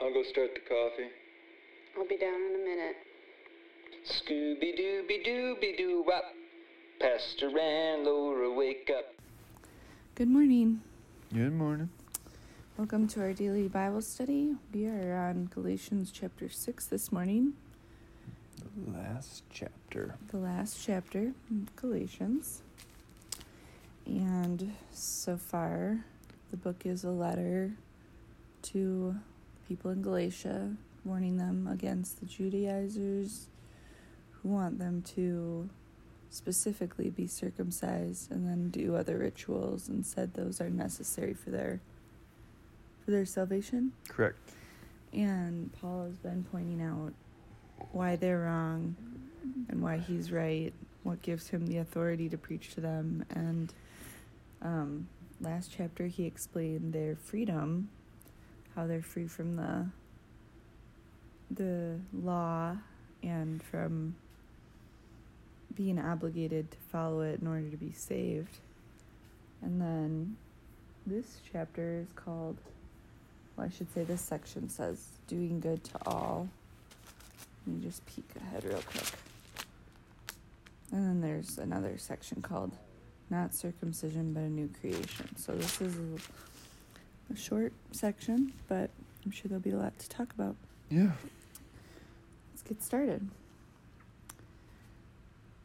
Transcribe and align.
I'll 0.00 0.12
go 0.12 0.22
start 0.22 0.50
the 0.54 0.60
coffee. 0.60 1.08
I'll 1.96 2.06
be 2.06 2.16
down 2.18 2.34
in 2.34 2.54
a 2.54 2.64
minute. 2.64 2.96
Scooby 4.06 4.78
Dooby 4.78 5.26
Dooby 5.26 5.76
Doo 5.76 6.04
Wop. 6.06 6.24
Pastor 7.00 7.48
and 7.58 8.04
Laura, 8.04 8.52
wake 8.52 8.90
up. 8.96 9.06
Good 10.14 10.28
morning. 10.28 10.80
Good 11.32 11.52
morning. 11.52 11.90
Welcome 12.76 13.08
to 13.08 13.20
our 13.22 13.32
daily 13.32 13.68
Bible 13.68 14.02
study. 14.02 14.54
We 14.72 14.86
are 14.86 15.16
on 15.16 15.50
Galatians 15.52 16.10
chapter 16.12 16.48
6 16.48 16.86
this 16.86 17.10
morning, 17.12 17.54
The 18.86 18.96
last 18.98 19.42
chapter. 19.50 20.14
the 20.30 20.38
last 20.38 20.84
chapter 20.84 21.32
of 21.50 21.76
Galatians. 21.76 22.62
And 24.06 24.72
so 24.92 25.36
far, 25.36 26.04
the 26.50 26.56
book 26.56 26.86
is 26.86 27.02
a 27.04 27.10
letter 27.10 27.72
to 28.62 29.16
people 29.68 29.90
in 29.90 30.02
Galatia, 30.02 30.72
warning 31.04 31.36
them 31.36 31.68
against 31.70 32.20
the 32.20 32.26
Judaizers 32.26 33.48
who 34.30 34.48
want 34.48 34.78
them 34.78 35.02
to 35.02 35.68
specifically 36.30 37.10
be 37.10 37.26
circumcised 37.26 38.30
and 38.30 38.46
then 38.46 38.70
do 38.70 38.96
other 38.96 39.18
rituals 39.18 39.88
and 39.88 40.04
said 40.04 40.34
those 40.34 40.60
are 40.60 40.70
necessary 40.70 41.34
for 41.34 41.50
their 41.50 41.80
for 43.04 43.10
their 43.10 43.24
salvation. 43.24 43.92
Correct. 44.08 44.38
And 45.12 45.72
Paul 45.80 46.04
has 46.04 46.16
been 46.16 46.44
pointing 46.52 46.82
out 46.82 47.12
why 47.92 48.16
they're 48.16 48.40
wrong 48.40 48.96
and 49.68 49.82
why 49.82 49.98
he's 49.98 50.30
right, 50.30 50.72
what 51.02 51.22
gives 51.22 51.48
him 51.48 51.66
the 51.66 51.78
authority 51.78 52.28
to 52.28 52.36
preach 52.36 52.74
to 52.74 52.80
them. 52.80 53.24
And 53.30 53.72
um, 54.60 55.08
last 55.40 55.72
chapter, 55.74 56.06
he 56.06 56.26
explained 56.26 56.92
their 56.92 57.16
freedom, 57.16 57.88
how 58.78 58.86
they're 58.86 59.02
free 59.02 59.26
from 59.26 59.56
the 59.56 59.84
the 61.50 61.98
law 62.12 62.76
and 63.24 63.60
from 63.60 64.14
being 65.74 65.98
obligated 65.98 66.70
to 66.70 66.76
follow 66.92 67.22
it 67.22 67.40
in 67.40 67.46
order 67.48 67.68
to 67.70 67.76
be 67.76 67.90
saved. 67.90 68.58
And 69.62 69.80
then 69.80 70.36
this 71.06 71.40
chapter 71.52 71.98
is 72.00 72.06
called 72.14 72.56
well, 73.56 73.66
I 73.66 73.70
should 73.70 73.92
say 73.92 74.04
this 74.04 74.20
section 74.20 74.68
says 74.68 75.04
doing 75.26 75.58
good 75.58 75.82
to 75.82 75.98
all. 76.06 76.48
Let 77.66 77.76
me 77.76 77.82
just 77.84 78.06
peek 78.06 78.28
ahead 78.36 78.62
real 78.64 78.82
quick. 78.82 79.10
And 80.92 81.04
then 81.04 81.20
there's 81.20 81.58
another 81.58 81.98
section 81.98 82.42
called 82.42 82.70
not 83.28 83.54
circumcision 83.54 84.32
but 84.34 84.44
a 84.44 84.48
new 84.48 84.70
creation. 84.80 85.34
So 85.36 85.56
this 85.56 85.80
is 85.80 85.96
a, 87.30 87.36
short 87.36 87.72
section, 87.92 88.52
but 88.68 88.90
I'm 89.24 89.30
sure 89.30 89.48
there'll 89.48 89.60
be 89.60 89.70
a 89.70 89.76
lot 89.76 89.98
to 89.98 90.08
talk 90.08 90.32
about. 90.32 90.56
Yeah. 90.90 91.12
Let's 92.52 92.62
get 92.62 92.82
started. 92.82 93.28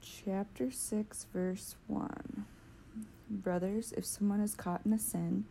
Chapter 0.02 0.72
6, 0.72 1.26
verse 1.34 1.76
1. 1.88 2.46
Brothers, 3.30 3.94
if 3.96 4.06
someone 4.06 4.42
is 4.42 4.56
caught 4.56 4.82
in 4.86 4.94
a 4.94 5.00
sin, 5.00 5.46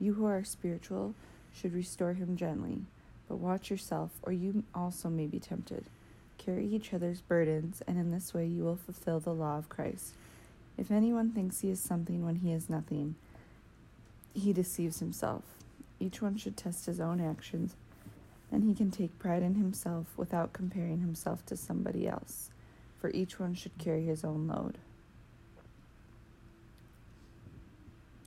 you 0.00 0.14
who 0.14 0.24
are 0.26 0.44
spiritual 0.44 1.14
should 1.52 1.74
restore 1.74 2.14
him 2.14 2.36
gently. 2.36 2.82
But 3.28 3.36
watch 3.36 3.70
yourself, 3.70 4.10
or 4.22 4.32
you 4.32 4.64
also 4.74 5.08
may 5.08 5.26
be 5.26 5.40
tempted. 5.40 5.86
Carry 6.38 6.66
each 6.66 6.94
other's 6.94 7.20
burdens, 7.20 7.82
and 7.86 7.98
in 7.98 8.10
this 8.10 8.32
way 8.32 8.46
you 8.46 8.62
will 8.64 8.76
fulfill 8.76 9.20
the 9.20 9.32
law 9.32 9.58
of 9.58 9.68
Christ. 9.68 10.14
If 10.78 10.90
anyone 10.90 11.30
thinks 11.30 11.60
he 11.60 11.70
is 11.70 11.80
something 11.80 12.24
when 12.24 12.36
he 12.36 12.52
is 12.52 12.70
nothing, 12.70 13.16
he 14.34 14.52
deceives 14.52 15.00
himself. 15.00 15.42
Each 15.98 16.20
one 16.20 16.36
should 16.36 16.56
test 16.56 16.86
his 16.86 17.00
own 17.00 17.20
actions, 17.20 17.74
and 18.52 18.64
he 18.64 18.74
can 18.74 18.90
take 18.90 19.18
pride 19.18 19.42
in 19.42 19.54
himself 19.54 20.06
without 20.16 20.52
comparing 20.52 21.00
himself 21.00 21.44
to 21.46 21.56
somebody 21.56 22.06
else, 22.06 22.50
for 22.98 23.10
each 23.10 23.40
one 23.40 23.54
should 23.54 23.76
carry 23.78 24.04
his 24.04 24.24
own 24.24 24.46
load. 24.46 24.78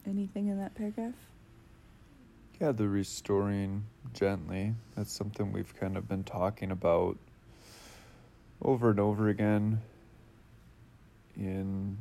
Anything 0.07 0.47
in 0.47 0.57
that 0.57 0.73
paragraph? 0.73 1.13
Yeah, 2.59 2.71
the 2.71 2.87
restoring 2.87 3.85
gently. 4.13 4.73
That's 4.95 5.11
something 5.11 5.51
we've 5.51 5.75
kind 5.79 5.95
of 5.95 6.07
been 6.07 6.23
talking 6.23 6.71
about 6.71 7.17
over 8.61 8.89
and 8.89 8.99
over 8.99 9.29
again 9.29 9.81
in 11.37 11.97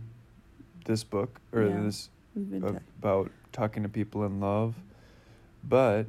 this 0.84 1.04
book 1.04 1.40
or 1.52 1.62
Yeah, 1.62 1.82
this 1.82 2.10
We've 2.34 2.50
been 2.50 2.62
ta- 2.62 2.80
about 2.98 3.30
talking 3.52 3.82
to 3.82 3.88
people 3.88 4.24
in 4.24 4.40
love, 4.40 4.74
but 5.68 6.06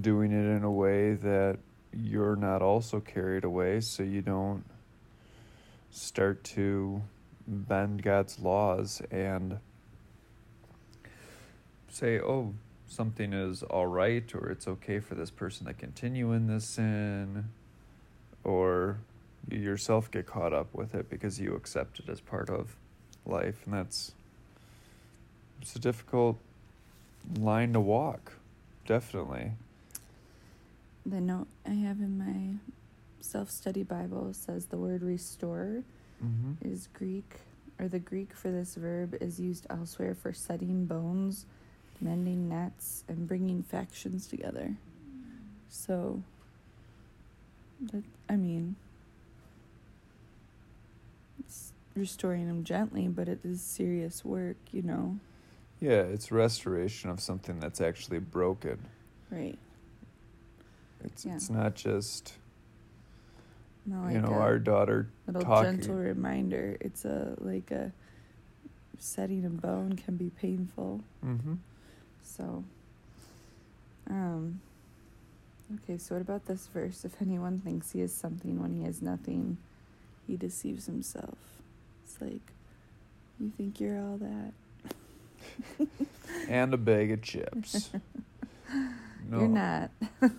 doing 0.00 0.32
it 0.32 0.56
in 0.56 0.62
a 0.62 0.70
way 0.70 1.14
that 1.14 1.58
you're 1.92 2.36
not 2.36 2.62
also 2.62 3.00
carried 3.00 3.44
away 3.44 3.80
so 3.80 4.02
you 4.02 4.22
don't 4.22 4.64
start 5.90 6.44
to 6.44 7.02
bend 7.46 8.02
God's 8.02 8.38
laws 8.38 9.02
and 9.10 9.58
say, 11.88 12.20
oh, 12.20 12.54
something 12.86 13.32
is 13.32 13.62
all 13.64 13.86
right 13.86 14.32
or 14.34 14.50
it's 14.50 14.66
okay 14.66 15.00
for 15.00 15.14
this 15.14 15.30
person 15.30 15.66
to 15.66 15.72
continue 15.72 16.32
in 16.32 16.46
this 16.46 16.64
sin 16.64 17.48
or 18.44 18.98
you 19.48 19.58
yourself 19.58 20.10
get 20.10 20.26
caught 20.26 20.52
up 20.52 20.74
with 20.74 20.94
it 20.94 21.08
because 21.08 21.40
you 21.40 21.54
accept 21.54 22.00
it 22.00 22.08
as 22.08 22.20
part 22.20 22.50
of 22.50 22.76
life 23.24 23.62
and 23.64 23.74
that's 23.74 24.12
it's 25.60 25.76
a 25.76 25.78
difficult 25.78 26.38
line 27.38 27.72
to 27.72 27.80
walk 27.80 28.32
definitely 28.86 29.52
the 31.06 31.20
note 31.20 31.48
I 31.66 31.70
have 31.70 31.98
in 32.00 32.18
my 32.18 32.58
self 33.20 33.50
study 33.50 33.82
Bible 33.82 34.32
says 34.32 34.66
the 34.66 34.76
word 34.76 35.02
restore 35.02 35.82
mm-hmm. 36.22 36.52
is 36.68 36.88
Greek, 36.92 37.40
or 37.78 37.88
the 37.88 37.98
Greek 37.98 38.34
for 38.34 38.50
this 38.50 38.74
verb 38.74 39.16
is 39.20 39.40
used 39.40 39.66
elsewhere 39.70 40.14
for 40.14 40.32
setting 40.32 40.86
bones, 40.86 41.46
mending 42.00 42.48
nets, 42.48 43.04
and 43.08 43.26
bringing 43.26 43.62
factions 43.62 44.26
together. 44.26 44.76
So, 45.68 46.22
that, 47.92 48.02
I 48.28 48.36
mean, 48.36 48.76
it's 51.38 51.72
restoring 51.94 52.48
them 52.48 52.64
gently, 52.64 53.08
but 53.08 53.28
it 53.28 53.40
is 53.44 53.62
serious 53.62 54.24
work, 54.24 54.56
you 54.72 54.82
know? 54.82 55.18
Yeah 55.80 56.02
it's 56.02 56.30
restoration 56.30 57.10
of 57.10 57.20
something 57.20 57.58
that's 57.60 57.80
actually 57.80 58.18
broken 58.18 58.78
Right. 59.30 59.58
it's 61.04 61.24
Yeah. 61.24 61.34
it's 61.36 61.50
not 61.50 61.74
just 61.74 62.34
Not 63.86 64.04
like 64.06 64.14
you 64.14 64.20
know 64.20 64.34
a 64.34 64.38
our 64.38 64.58
daughter 64.58 65.08
little 65.26 65.42
talking 65.42 65.78
gentle 65.78 65.96
reminder. 65.96 66.76
It's 66.80 67.04
a, 67.04 67.34
like 67.38 67.70
a, 67.70 67.92
setting 68.98 69.44
a 69.46 69.50
bone 69.50 69.94
can 69.94 70.16
be 70.16 70.30
painful. 70.30 71.00
mm-hmm. 71.24 71.54
So, 72.22 72.64
um, 74.10 74.60
okay, 75.76 75.96
so 75.98 76.14
what 76.16 76.22
about 76.22 76.44
this 76.46 76.66
verse? 76.66 77.04
If 77.04 77.20
anyone 77.22 77.58
thinks 77.58 77.92
he 77.92 78.00
is 78.02 78.12
something 78.12 78.60
when 78.60 78.72
he 78.74 78.84
is 78.84 79.00
nothing, 79.00 79.56
he 80.26 80.36
deceives 80.36 80.86
himself. 80.86 81.38
It's 82.04 82.20
like, 82.20 82.52
you 83.38 83.50
think 83.56 83.80
you're 83.80 83.98
all 83.98 84.18
that. 84.18 84.52
and 86.48 86.72
a 86.74 86.76
bag 86.76 87.10
of 87.12 87.22
chips 87.22 87.90
No. 89.28 89.38
You're 89.40 89.48
not. 89.48 89.90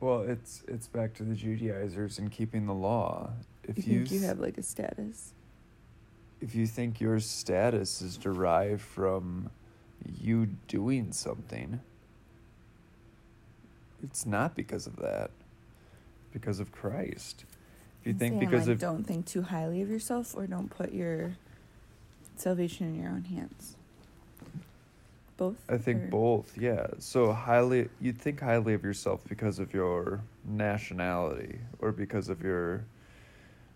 well 0.00 0.22
it's 0.22 0.62
it's 0.66 0.86
back 0.88 1.14
to 1.14 1.22
the 1.22 1.34
judaizers 1.34 2.18
and 2.18 2.30
keeping 2.32 2.66
the 2.66 2.74
law 2.74 3.30
if 3.64 3.86
you 3.86 3.94
you 3.94 4.06
think 4.06 4.10
you 4.22 4.26
have 4.26 4.38
like 4.40 4.58
a 4.58 4.62
status. 4.62 5.32
if 6.40 6.54
you 6.54 6.66
think 6.66 7.00
your 7.00 7.20
status 7.20 8.00
is 8.02 8.16
derived 8.16 8.80
from 8.80 9.50
you 10.20 10.46
doing 10.68 11.12
something, 11.12 11.80
it's 14.02 14.24
not 14.24 14.54
because 14.54 14.86
of 14.86 14.96
that. 14.96 15.30
Because 16.32 16.60
of 16.60 16.70
Christ. 16.72 17.44
If 18.00 18.06
you 18.06 18.12
I'm 18.12 18.18
think 18.18 18.40
because 18.40 18.68
like, 18.68 18.74
of 18.74 18.80
don't 18.80 19.04
think 19.04 19.26
too 19.26 19.42
highly 19.42 19.82
of 19.82 19.90
yourself, 19.90 20.34
or 20.36 20.46
don't 20.46 20.70
put 20.70 20.92
your 20.92 21.36
salvation 22.40 22.88
in 22.88 23.00
your 23.02 23.10
own 23.10 23.24
hands. 23.24 23.76
Both. 25.36 25.56
I 25.68 25.78
think 25.78 26.04
or- 26.04 26.08
both, 26.08 26.58
yeah. 26.58 26.88
So 26.98 27.32
highly 27.32 27.88
you 28.00 28.12
think 28.12 28.40
highly 28.40 28.74
of 28.74 28.82
yourself 28.82 29.20
because 29.28 29.58
of 29.58 29.72
your 29.72 30.20
nationality 30.44 31.60
or 31.78 31.92
because 31.92 32.28
of 32.28 32.42
your 32.42 32.84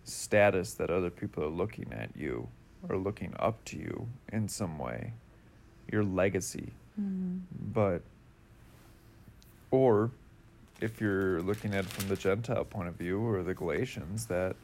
status 0.05 0.75
that 0.75 0.91
other 0.91 1.11
people 1.11 1.45
are 1.45 1.49
looking 1.49 1.93
at 1.93 2.11
you 2.17 2.49
or 2.89 2.97
looking 2.97 3.33
up 3.39 3.65
to 3.67 3.79
you 3.79 4.09
in 4.33 4.49
some 4.49 4.77
way. 4.79 5.13
Your 5.91 6.03
legacy. 6.03 6.73
Mhm. 7.01 7.43
But, 7.73 8.03
or 9.71 10.11
if 10.81 11.01
you're 11.01 11.41
looking 11.43 11.75
at 11.75 11.85
it 11.85 11.91
from 11.91 12.09
the 12.09 12.17
Gentile 12.17 12.65
point 12.65 12.89
of 12.89 12.95
view 12.97 13.21
or 13.21 13.45
the 13.45 13.55
Galatians, 13.55 14.27
that, 14.27 14.57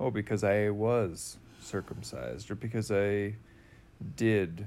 oh, 0.00 0.10
because 0.10 0.42
I 0.42 0.70
was 0.70 1.36
circumcised 1.62 2.50
or 2.50 2.54
because 2.54 2.90
I 2.90 3.36
did 4.16 4.66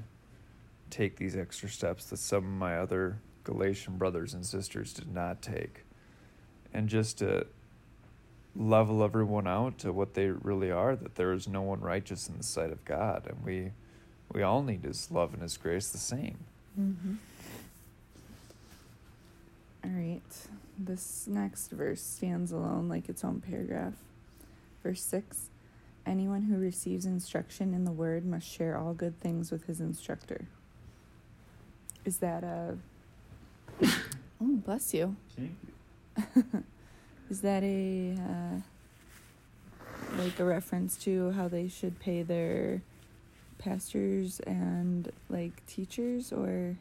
take 0.90 1.18
these 1.18 1.36
extra 1.36 1.70
steps 1.70 2.06
that 2.06 2.18
some 2.18 2.46
of 2.46 2.52
my 2.52 2.78
other 2.78 3.20
Galatian 3.44 3.98
brothers 3.98 4.34
and 4.34 4.46
sisters 4.46 4.94
did 4.94 5.14
not 5.14 5.42
take. 5.42 5.84
And 6.74 6.90
just 6.90 7.20
to 7.20 7.48
level 8.56 9.04
everyone 9.04 9.48
out 9.48 9.78
to 9.80 9.92
what 9.92 10.14
they 10.14 10.28
really 10.28 10.72
are, 10.72 10.96
that 10.96 11.16
there 11.16 11.34
is 11.34 11.48
no 11.48 11.62
one 11.62 11.82
righteous 11.82 12.28
in 12.28 12.38
the 12.38 12.44
sight 12.44 12.72
of 12.72 12.84
God. 12.86 13.28
And 13.28 13.44
we 13.44 13.72
we 14.34 14.42
all 14.42 14.64
need 14.64 14.84
his 14.84 15.12
love 15.12 15.34
and 15.34 15.42
his 15.42 15.56
grace 15.56 15.90
the 15.90 15.98
same. 15.98 16.38
Mm-hmm. 16.80 17.16
All 19.84 19.92
right. 19.92 20.22
This 20.78 21.28
next 21.28 21.72
verse 21.72 22.02
stands 22.02 22.52
alone 22.52 22.90
like 22.90 23.08
its 23.08 23.24
own 23.24 23.40
paragraph. 23.40 23.94
Verse 24.84 25.02
6 25.04 25.50
Anyone 26.06 26.44
who 26.44 26.58
receives 26.58 27.06
instruction 27.06 27.74
in 27.74 27.84
the 27.84 27.92
word 27.92 28.26
must 28.26 28.48
share 28.48 28.78
all 28.78 28.94
good 28.94 29.20
things 29.20 29.52
with 29.52 29.66
his 29.66 29.82
instructor. 29.82 30.48
Is 32.04 32.18
that 32.18 32.44
a. 32.44 32.78
Oh, 34.42 34.58
bless 34.58 34.94
you. 34.94 35.16
Thank 35.38 35.56
you. 36.36 36.64
Is 37.30 37.40
that 37.40 37.64
a. 37.64 38.14
Uh, 38.20 38.60
like 40.18 40.40
a 40.40 40.46
reference 40.46 40.96
to 40.98 41.32
how 41.32 41.48
they 41.48 41.68
should 41.68 42.00
pay 42.00 42.24
their 42.24 42.82
pastors 43.58 44.40
and 44.42 45.12
like 45.30 45.66
teachers 45.68 46.32
or 46.32 46.78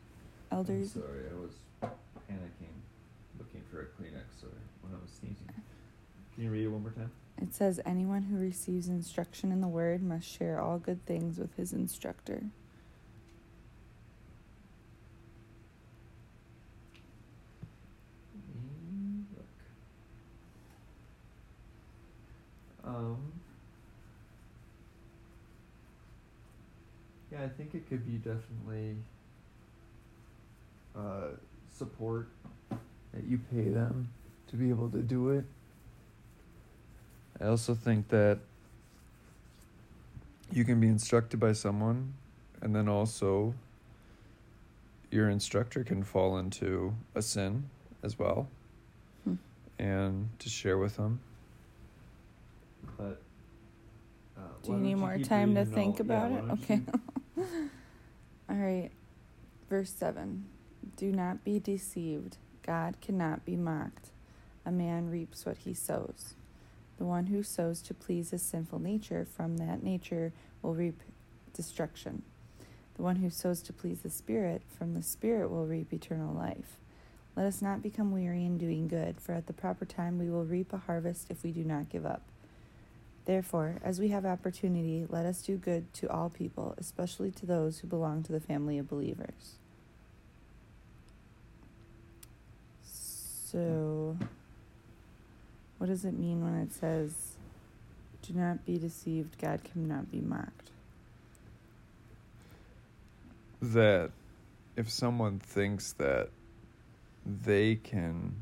elders? 0.50 0.94
I'm 0.97 1.03
sorry, 1.03 1.20
I 1.31 1.41
was 1.41 1.53
panicking, 2.31 2.75
looking 3.38 3.62
for 3.70 3.81
a 3.81 3.85
Kleenex 3.85 4.41
sorry, 4.41 4.53
when 4.82 4.93
I 4.93 5.03
was 5.03 5.11
sneezing. 5.19 5.49
Can 6.35 6.44
you 6.44 6.50
read 6.50 6.65
it 6.65 6.69
one 6.69 6.82
more 6.82 6.91
time? 6.91 7.11
It 7.44 7.52
says, 7.55 7.79
Anyone 7.85 8.23
who 8.23 8.38
receives 8.38 8.88
instruction 8.88 9.52
in 9.52 9.61
the 9.61 9.69
word 9.69 10.02
must 10.02 10.26
share 10.26 10.62
all 10.62 10.79
good 10.79 11.05
things 11.05 11.38
with 11.38 11.55
his 11.56 11.75
instructor. 11.75 12.44
Um. 22.82 23.19
Yeah, 27.31 27.43
I 27.43 27.49
think 27.49 27.75
it 27.75 27.87
could 27.91 28.06
be 28.06 28.17
definitely 28.17 28.96
uh, 30.96 31.37
support 31.76 32.29
that 32.70 33.25
you 33.29 33.38
pay 33.52 33.69
them 33.69 34.08
to 34.49 34.56
be 34.56 34.70
able 34.70 34.88
to 34.88 35.02
do 35.02 35.29
it. 35.29 35.44
I 37.44 37.49
also 37.49 37.75
think 37.75 38.08
that 38.08 38.38
you 40.50 40.64
can 40.64 40.81
be 40.81 40.88
instructed 40.88 41.38
by 41.38 41.52
someone, 41.52 42.14
and 42.62 42.75
then 42.75 42.88
also 42.88 43.52
your 45.11 45.29
instructor 45.29 45.85
can 45.85 46.02
fall 46.05 46.38
into 46.38 46.94
a 47.14 47.20
sin 47.20 47.69
as 48.02 48.19
well, 48.19 48.49
Hmm. 49.25 49.35
and 49.79 50.31
to 50.38 50.49
share 50.49 50.79
with 50.79 50.96
them. 50.96 51.20
But 52.96 53.20
uh, 54.38 54.41
Do 54.62 54.73
you 54.73 54.79
need 54.79 54.94
more 54.94 55.19
time 55.19 55.55
to 55.55 55.67
think 55.67 56.00
about 56.00 56.32
it? 56.32 56.44
Okay. 56.52 56.81
All 58.49 58.56
right. 58.56 58.91
Verse 59.69 59.91
7 59.91 60.46
Do 60.96 61.12
not 61.12 61.44
be 61.44 61.58
deceived. 61.58 62.38
God 62.62 62.96
cannot 63.02 63.44
be 63.44 63.55
mocked. 63.55 64.12
A 64.64 64.73
man 64.73 65.11
reaps 65.11 65.44
what 65.44 65.58
he 65.58 65.75
sows. 65.75 66.37
The 66.99 67.05
one 67.05 67.26
who 67.26 67.43
sows 67.43 67.82
to 67.82 67.94
please 67.94 68.31
his 68.31 68.43
sinful 68.43 68.79
nature 68.79 69.25
from 69.25 69.56
that 69.58 69.82
nature 69.82 70.32
will 70.62 70.75
reap 70.75 71.00
destruction. 71.52 72.23
The 72.96 73.02
one 73.02 73.17
who 73.17 73.31
sows 73.31 73.61
to 73.62 73.73
please 73.73 74.00
the 74.00 74.11
Spirit 74.11 74.62
from 74.79 74.94
the 74.94 75.02
Spirit 75.02 75.50
will 75.50 75.67
reap 75.67 75.93
eternal 75.93 76.32
life. 76.32 76.79
Let 77.37 77.46
us 77.46 77.61
not 77.61 77.82
become 77.82 78.12
weary 78.12 78.44
in 78.44 78.58
doing 78.58 78.87
good, 78.87 79.20
for 79.20 79.32
at 79.32 79.49
the 79.49 79.52
proper 79.52 79.85
time 79.85 80.19
we 80.19 80.31
will 80.31 80.44
reap 80.44 80.73
a 80.73 80.79
harvest 80.79 81.31
if 81.31 81.43
we 81.43 81.50
do 81.50 81.64
not 81.64 81.88
give 81.88 82.06
up. 82.06 82.23
Therefore, 83.25 83.81
as 83.82 83.99
we 83.99 84.08
have 84.08 84.25
opportunity, 84.25 85.06
let 85.08 85.26
us 85.26 85.43
do 85.43 85.56
good 85.56 85.93
to 85.94 86.08
all 86.11 86.29
people, 86.29 86.75
especially 86.79 87.31
to 87.32 87.46
those 87.46 87.79
who 87.79 87.88
belong 87.88 88.23
to 88.25 88.32
the 88.32 88.41
family 88.41 88.79
of 88.79 88.88
believers. 88.88 89.56
So, 92.85 94.17
what 95.79 95.87
does 95.88 96.05
it 96.05 96.15
mean 96.15 96.43
when 96.43 96.55
it 96.61 96.73
says, 96.73 97.37
Do 98.23 98.35
not 98.35 98.65
be 98.65 98.79
deceived, 98.79 99.38
God 99.41 99.61
cannot 99.65 100.11
be 100.11 100.21
mocked? 100.21 100.71
that 103.62 104.11
if 104.76 104.91
someone 104.91 105.38
thinks 105.38 105.93
that 105.93 106.29
they 107.25 107.76
can 107.76 108.35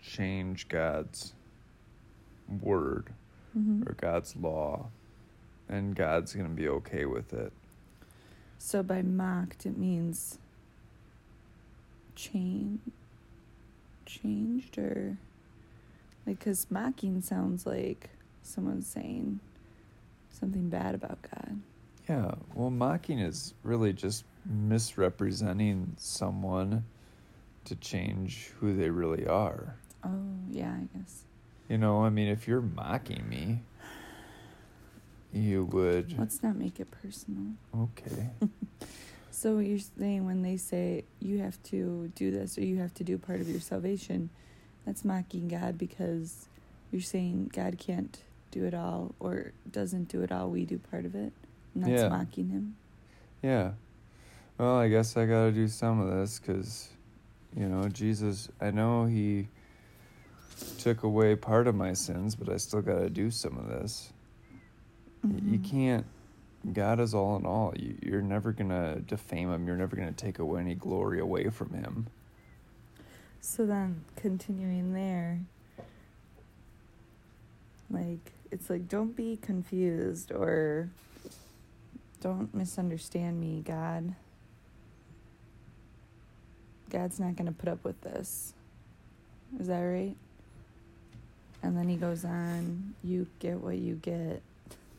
change 0.00 0.68
God's 0.68 1.34
word 2.62 3.10
Mm-hmm. 3.56 3.88
or 3.88 3.92
God's 3.94 4.36
law, 4.36 4.88
and 5.66 5.96
God's 5.96 6.34
going 6.34 6.46
to 6.46 6.54
be 6.54 6.68
okay 6.68 7.06
with 7.06 7.32
it. 7.32 7.54
So, 8.58 8.82
by 8.82 9.00
mocked, 9.00 9.64
it 9.64 9.78
means 9.78 10.38
change, 12.14 12.80
changed, 14.04 14.76
or 14.76 15.16
like, 16.26 16.38
because 16.38 16.66
mocking 16.70 17.20
sounds 17.20 17.66
like 17.66 18.10
someone's 18.42 18.86
saying 18.86 19.40
something 20.30 20.68
bad 20.68 20.94
about 20.94 21.18
God. 21.22 21.60
Yeah, 22.08 22.34
well, 22.54 22.70
mocking 22.70 23.18
is 23.18 23.54
really 23.62 23.92
just 23.92 24.24
misrepresenting 24.44 25.94
someone 25.96 26.84
to 27.64 27.74
change 27.76 28.52
who 28.60 28.76
they 28.76 28.90
really 28.90 29.26
are. 29.26 29.76
Oh, 30.04 30.36
yeah, 30.50 30.72
I 30.72 30.98
guess. 30.98 31.24
You 31.68 31.78
know, 31.78 32.04
I 32.04 32.10
mean, 32.10 32.28
if 32.28 32.46
you're 32.46 32.60
mocking 32.60 33.28
me, 33.28 33.62
you 35.32 35.64
would. 35.64 36.16
Let's 36.16 36.42
not 36.42 36.56
make 36.56 36.78
it 36.80 36.88
personal. 36.90 37.52
Okay. 37.74 38.30
So, 39.38 39.58
you're 39.58 39.78
saying 39.78 40.24
when 40.24 40.40
they 40.40 40.56
say 40.56 41.04
you 41.20 41.40
have 41.40 41.62
to 41.64 42.10
do 42.14 42.30
this 42.30 42.56
or 42.56 42.62
you 42.62 42.78
have 42.78 42.94
to 42.94 43.04
do 43.04 43.18
part 43.18 43.42
of 43.42 43.48
your 43.50 43.60
salvation, 43.60 44.30
that's 44.86 45.04
mocking 45.04 45.48
God 45.48 45.76
because 45.76 46.46
you're 46.90 47.02
saying 47.02 47.50
God 47.52 47.76
can't 47.78 48.18
do 48.50 48.64
it 48.64 48.72
all 48.72 49.14
or 49.20 49.52
doesn't 49.70 50.08
do 50.08 50.22
it 50.22 50.32
all, 50.32 50.48
we 50.48 50.64
do 50.64 50.78
part 50.78 51.04
of 51.04 51.14
it. 51.14 51.32
And 51.74 51.84
that's 51.84 52.02
Yeah. 52.02 52.08
mocking 52.08 52.48
Him. 52.48 52.76
Yeah. 53.42 53.72
Well, 54.58 54.76
I 54.76 54.88
guess 54.88 55.16
I 55.16 55.26
got 55.26 55.46
to 55.46 55.52
do 55.52 55.68
some 55.68 56.00
of 56.00 56.08
this 56.08 56.38
because, 56.38 56.88
you 57.54 57.68
know, 57.68 57.88
Jesus, 57.88 58.48
I 58.60 58.70
know 58.70 59.04
He 59.04 59.48
took 60.78 61.02
away 61.02 61.36
part 61.36 61.66
of 61.66 61.74
my 61.74 61.92
sins, 61.92 62.34
but 62.34 62.48
I 62.48 62.56
still 62.56 62.80
got 62.80 63.00
to 63.00 63.10
do 63.10 63.30
some 63.30 63.58
of 63.58 63.68
this. 63.68 64.12
Y 65.22 65.30
You 65.30 65.58
mm-hmm. 65.58 65.62
can't, 65.64 66.06
God 66.72 67.00
is 67.00 67.12
all 67.12 67.36
in 67.36 67.44
all. 67.44 67.74
You, 67.76 67.96
you're 68.00 68.22
never 68.22 68.52
going 68.52 68.70
to 68.70 69.00
defame 69.00 69.52
Him, 69.52 69.66
you're 69.66 69.76
never 69.76 69.96
going 69.96 70.08
to 70.08 70.14
take 70.14 70.38
away 70.38 70.60
any 70.60 70.74
glory 70.74 71.20
away 71.20 71.50
from 71.50 71.74
Him. 71.74 72.06
So 73.48 73.64
then, 73.64 74.02
continuing 74.16 74.92
there, 74.92 75.38
like, 77.88 78.32
it's 78.50 78.68
like, 78.68 78.88
don't 78.88 79.14
be 79.16 79.38
confused 79.40 80.32
or 80.32 80.90
don't 82.20 82.52
misunderstand 82.52 83.40
me, 83.40 83.62
God. 83.64 84.16
God's 86.90 87.20
not 87.20 87.36
going 87.36 87.46
to 87.46 87.52
put 87.52 87.68
up 87.68 87.84
with 87.84 88.00
this. 88.00 88.52
Is 89.60 89.68
that 89.68 89.78
right? 89.78 90.16
And 91.62 91.78
then 91.78 91.88
he 91.88 91.94
goes 91.96 92.24
on, 92.24 92.94
you 93.04 93.28
get 93.38 93.60
what 93.60 93.78
you 93.78 93.94
get. 93.94 94.42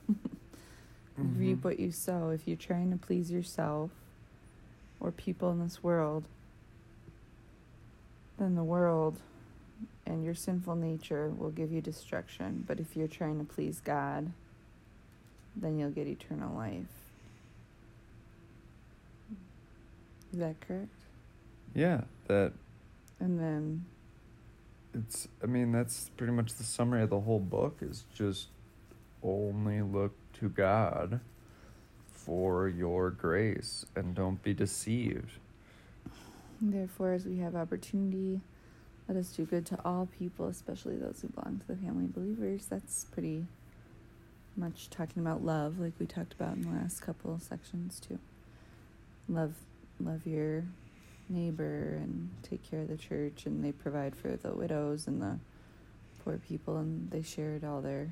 Reap 1.17 1.57
Mhm. 1.57 1.63
what 1.65 1.79
you 1.81 1.91
sow. 1.91 2.29
If 2.29 2.47
you're 2.47 2.55
trying 2.55 2.91
to 2.91 2.97
please 2.97 3.29
yourself 3.29 3.91
or 5.01 5.11
people 5.11 5.51
in 5.51 5.59
this 5.59 5.83
world, 5.83 6.23
then 8.37 8.55
the 8.55 8.63
world 8.63 9.19
and 10.05 10.23
your 10.23 10.35
sinful 10.35 10.75
nature 10.75 11.29
will 11.29 11.49
give 11.49 11.71
you 11.71 11.81
destruction. 11.81 12.63
But 12.67 12.79
if 12.79 12.95
you're 12.95 13.07
trying 13.07 13.39
to 13.39 13.45
please 13.45 13.81
God, 13.83 14.31
then 15.55 15.77
you'll 15.77 15.89
get 15.89 16.07
eternal 16.07 16.55
life. 16.55 16.85
Is 20.33 20.39
that 20.39 20.59
correct? 20.61 20.89
Yeah, 21.73 22.01
that 22.27 22.53
And 23.19 23.39
then, 23.39 23.85
it's, 24.93 25.27
I 25.43 25.47
mean, 25.47 25.71
that's 25.71 26.09
pretty 26.17 26.33
much 26.33 26.55
the 26.55 26.63
summary 26.63 27.03
of 27.03 27.09
the 27.09 27.21
whole 27.21 27.39
book 27.39 27.79
is 27.81 28.05
just 28.13 28.47
only 29.23 29.81
look 29.81 30.13
to 30.39 30.49
God 30.49 31.19
for 32.09 32.67
your 32.67 33.09
grace 33.09 33.85
and 33.95 34.13
don't 34.13 34.41
be 34.43 34.53
deceived. 34.53 35.31
Therefore, 36.61 37.13
as 37.13 37.25
we 37.25 37.37
have 37.37 37.55
opportunity, 37.55 38.41
let 39.07 39.17
us 39.17 39.29
do 39.29 39.45
good 39.45 39.65
to 39.67 39.79
all 39.85 40.07
people, 40.19 40.47
especially 40.47 40.97
those 40.97 41.21
who 41.21 41.29
belong 41.29 41.59
to 41.59 41.67
the 41.67 41.75
family 41.75 42.05
of 42.05 42.13
believers. 42.13 42.65
That's 42.65 43.05
pretty 43.05 43.45
much 44.55 44.89
talking 44.89 45.21
about 45.21 45.43
love, 45.43 45.79
like 45.79 45.93
we 45.99 46.05
talked 46.05 46.33
about 46.33 46.55
in 46.55 46.63
the 46.63 46.69
last 46.69 47.01
couple 47.01 47.39
sections 47.39 47.99
too. 47.99 48.19
Love, 49.29 49.53
love 49.99 50.25
your 50.25 50.63
neighbor 51.29 51.99
and 52.01 52.29
take 52.43 52.69
care 52.69 52.81
of 52.81 52.87
the 52.87 52.97
church 52.97 53.45
and 53.45 53.63
they 53.63 53.71
provide 53.71 54.15
for 54.15 54.35
the 54.37 54.51
widows 54.51 55.07
and 55.07 55.21
the 55.21 55.37
poor 56.23 56.37
people 56.37 56.77
and 56.77 57.11
they 57.11 57.21
shared 57.21 57.63
all 57.63 57.81
their 57.81 58.09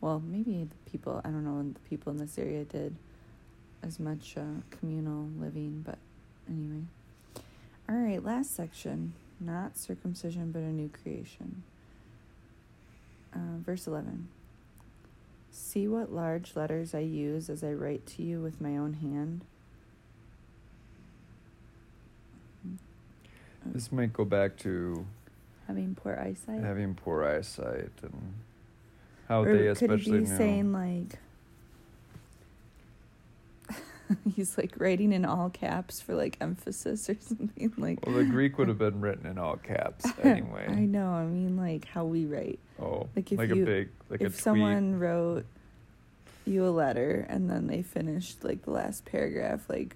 well 0.00 0.22
maybe 0.24 0.64
the 0.64 0.90
people 0.90 1.20
i 1.24 1.28
don't 1.28 1.44
know 1.44 1.62
the 1.72 1.88
people 1.88 2.10
in 2.10 2.18
this 2.18 2.38
area 2.38 2.64
did 2.64 2.94
as 3.82 3.98
much 3.98 4.34
uh, 4.36 4.60
communal 4.70 5.28
living 5.40 5.82
but 5.84 5.98
anyway 6.48 6.82
all 7.92 7.98
right 7.98 8.24
last 8.24 8.54
section. 8.54 9.12
Not 9.40 9.76
circumcision 9.76 10.52
but 10.52 10.60
a 10.60 10.72
new 10.72 10.88
creation. 10.88 11.62
Uh, 13.34 13.58
verse 13.64 13.86
11 13.86 14.28
see 15.50 15.86
what 15.86 16.12
large 16.12 16.56
letters 16.56 16.94
i 16.94 16.98
use 16.98 17.50
as 17.50 17.62
i 17.62 17.70
write 17.70 18.06
to 18.06 18.22
you 18.22 18.40
with 18.40 18.60
my 18.60 18.76
own 18.76 18.94
hand? 18.94 19.44
This 23.66 23.92
might 23.92 24.12
go 24.12 24.24
back 24.24 24.56
to 24.58 25.06
having 25.66 25.94
poor 25.94 26.18
eyesight? 26.18 26.62
having 26.62 26.94
poor 26.94 27.24
eyesight 27.24 27.90
and 28.02 28.34
how 29.28 29.42
or 29.42 29.52
they 29.52 29.58
could 29.74 29.90
especially 29.90 30.18
he 30.18 30.24
be 30.24 30.26
saying 30.26 30.72
like 30.72 31.18
he's 34.34 34.56
like 34.58 34.72
writing 34.78 35.12
in 35.12 35.24
all 35.24 35.50
caps 35.50 36.00
for 36.00 36.14
like 36.14 36.36
emphasis 36.40 37.08
or 37.10 37.16
something 37.20 37.72
like 37.78 38.04
well, 38.06 38.16
the 38.16 38.24
Greek 38.24 38.58
would 38.58 38.68
have 38.68 38.78
been 38.78 39.00
written 39.00 39.26
in 39.26 39.38
all 39.38 39.56
caps 39.56 40.06
anyway. 40.22 40.66
I 40.68 40.80
know. 40.86 41.08
I 41.10 41.24
mean, 41.24 41.56
like 41.56 41.86
how 41.86 42.04
we 42.04 42.26
write. 42.26 42.58
Oh, 42.80 43.08
Like 43.16 43.30
like, 43.32 43.50
if 43.50 43.56
you- 43.56 43.62
a 43.62 43.66
big, 43.66 43.88
like 44.08 44.20
if 44.20 44.38
someone 44.40 44.98
wrote 44.98 45.44
you 46.44 46.64
a 46.66 46.70
letter 46.70 47.24
and 47.28 47.48
then 47.48 47.66
they 47.68 47.82
finished 47.82 48.42
like 48.42 48.62
the 48.62 48.70
last 48.72 49.04
paragraph, 49.04 49.68
like 49.68 49.94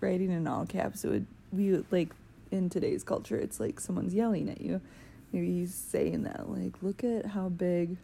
writing 0.00 0.30
in 0.30 0.46
all 0.46 0.66
caps, 0.66 1.04
it 1.04 1.08
would 1.08 1.26
we 1.52 1.70
would, 1.70 1.86
like 1.90 2.10
in 2.50 2.68
today's 2.68 3.02
culture, 3.02 3.36
it's 3.36 3.58
like 3.60 3.80
someone's 3.80 4.12
yelling 4.14 4.48
at 4.50 4.60
you. 4.60 4.80
Maybe 5.32 5.58
he's 5.58 5.74
saying 5.74 6.22
that, 6.22 6.48
like, 6.48 6.74
look 6.82 7.02
at 7.02 7.26
how 7.26 7.48
big 7.48 7.96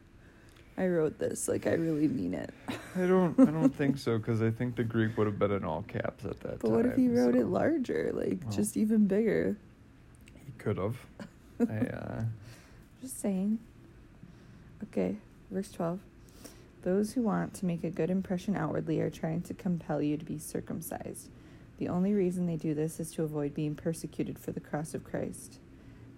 I 0.82 0.88
wrote 0.88 1.18
this. 1.18 1.46
Like, 1.46 1.66
I 1.68 1.74
really 1.74 2.08
mean 2.08 2.34
it. 2.34 2.50
I 2.96 3.06
don't, 3.06 3.38
I 3.38 3.44
don't 3.44 3.74
think 3.74 3.98
so 3.98 4.18
because 4.18 4.42
I 4.42 4.50
think 4.50 4.74
the 4.74 4.82
Greek 4.82 5.16
would 5.16 5.28
have 5.28 5.38
been 5.38 5.52
in 5.52 5.64
all 5.64 5.82
caps 5.82 6.24
at 6.24 6.40
that 6.40 6.58
But 6.58 6.68
time. 6.68 6.72
what 6.76 6.86
if 6.86 6.96
he 6.96 7.08
wrote 7.08 7.36
it 7.36 7.46
larger, 7.46 8.10
like 8.12 8.40
Well. 8.42 8.52
just 8.52 8.76
even 8.76 9.06
bigger? 9.06 9.56
He 10.44 10.52
could 10.58 10.78
have. 10.78 10.96
I, 11.60 11.76
uh, 11.86 12.22
Just 13.00 13.20
saying. 13.20 13.60
Okay, 14.84 15.16
verse 15.52 15.70
12. 15.70 16.00
Those 16.82 17.12
who 17.12 17.22
want 17.22 17.54
to 17.54 17.66
make 17.66 17.84
a 17.84 17.90
good 17.90 18.10
impression 18.10 18.56
outwardly 18.56 19.00
are 19.00 19.10
trying 19.10 19.42
to 19.42 19.54
compel 19.54 20.02
you 20.02 20.16
to 20.16 20.24
be 20.24 20.38
circumcised. 20.38 21.28
The 21.78 21.88
only 21.88 22.12
reason 22.12 22.46
they 22.46 22.56
do 22.56 22.74
this 22.74 22.98
is 22.98 23.12
to 23.12 23.22
avoid 23.22 23.54
being 23.54 23.76
persecuted 23.76 24.36
for 24.36 24.50
the 24.50 24.58
cross 24.60 24.94
of 24.94 25.04
Christ. 25.04 25.58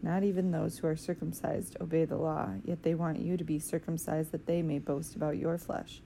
Not 0.04 0.22
even 0.22 0.50
those 0.50 0.76
who 0.76 0.86
are 0.86 0.96
circumcised 0.96 1.78
obey 1.80 2.04
the 2.04 2.18
law, 2.18 2.50
yet 2.62 2.82
they 2.82 2.94
want 2.94 3.20
you 3.20 3.38
to 3.38 3.42
be 3.42 3.58
circumcised 3.58 4.32
that 4.32 4.44
they 4.44 4.60
may 4.60 4.78
boast 4.78 5.16
about 5.16 5.38
your 5.38 5.56
flesh. 5.56 6.02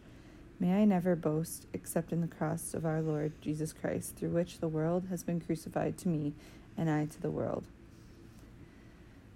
May 0.61 0.81
I 0.81 0.85
never 0.85 1.17
boast 1.17 1.67
except 1.73 2.13
in 2.13 2.21
the 2.21 2.29
cross 2.29 2.75
of 2.75 2.87
our 2.87 3.03
Lord 3.03 3.33
Jesus 3.43 3.73
Christ, 3.73 4.15
through 4.15 4.29
which 4.29 4.61
the 4.61 4.69
world 4.69 5.07
has 5.11 5.25
been 5.25 5.41
crucified 5.41 5.99
to 5.99 6.09
me 6.09 6.33
and 6.77 6.89
I 6.89 7.07
to 7.07 7.21
the 7.21 7.29
world. 7.33 7.65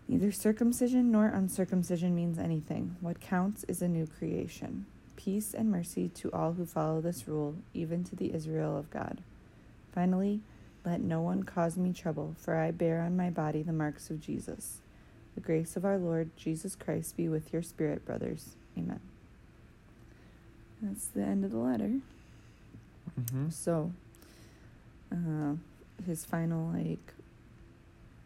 Neither 0.06 0.30
circumcision 0.30 1.10
nor 1.10 1.26
uncircumcision 1.26 2.14
means 2.14 2.38
anything. 2.38 2.94
What 3.00 3.20
counts 3.20 3.64
is 3.64 3.82
a 3.82 3.88
new 3.88 4.06
creation. 4.06 4.86
Peace 5.16 5.54
and 5.54 5.72
mercy 5.72 6.08
to 6.14 6.30
all 6.30 6.52
who 6.52 6.66
follow 6.66 7.00
this 7.00 7.26
rule, 7.26 7.56
even 7.74 8.04
to 8.04 8.14
the 8.14 8.32
Israel 8.32 8.78
of 8.78 8.90
God. 8.90 9.22
Finally, 9.92 10.40
let 10.84 11.00
no 11.00 11.20
one 11.20 11.42
cause 11.44 11.76
me 11.76 11.92
trouble, 11.92 12.34
for 12.38 12.56
I 12.56 12.70
bear 12.70 13.00
on 13.00 13.16
my 13.16 13.30
body 13.30 13.62
the 13.62 13.72
marks 13.72 14.10
of 14.10 14.20
Jesus. 14.20 14.78
The 15.34 15.40
grace 15.40 15.76
of 15.76 15.84
our 15.84 15.96
Lord 15.98 16.30
Jesus 16.36 16.74
Christ 16.74 17.16
be 17.16 17.28
with 17.28 17.52
your 17.52 17.62
spirit, 17.62 18.04
brothers. 18.04 18.56
Amen. 18.76 19.00
That's 20.80 21.06
the 21.06 21.22
end 21.22 21.44
of 21.44 21.52
the 21.52 21.58
letter. 21.58 22.00
mhm. 23.20 23.52
So, 23.52 23.92
uh, 25.12 25.54
his 26.06 26.24
final, 26.24 26.72
like, 26.72 27.12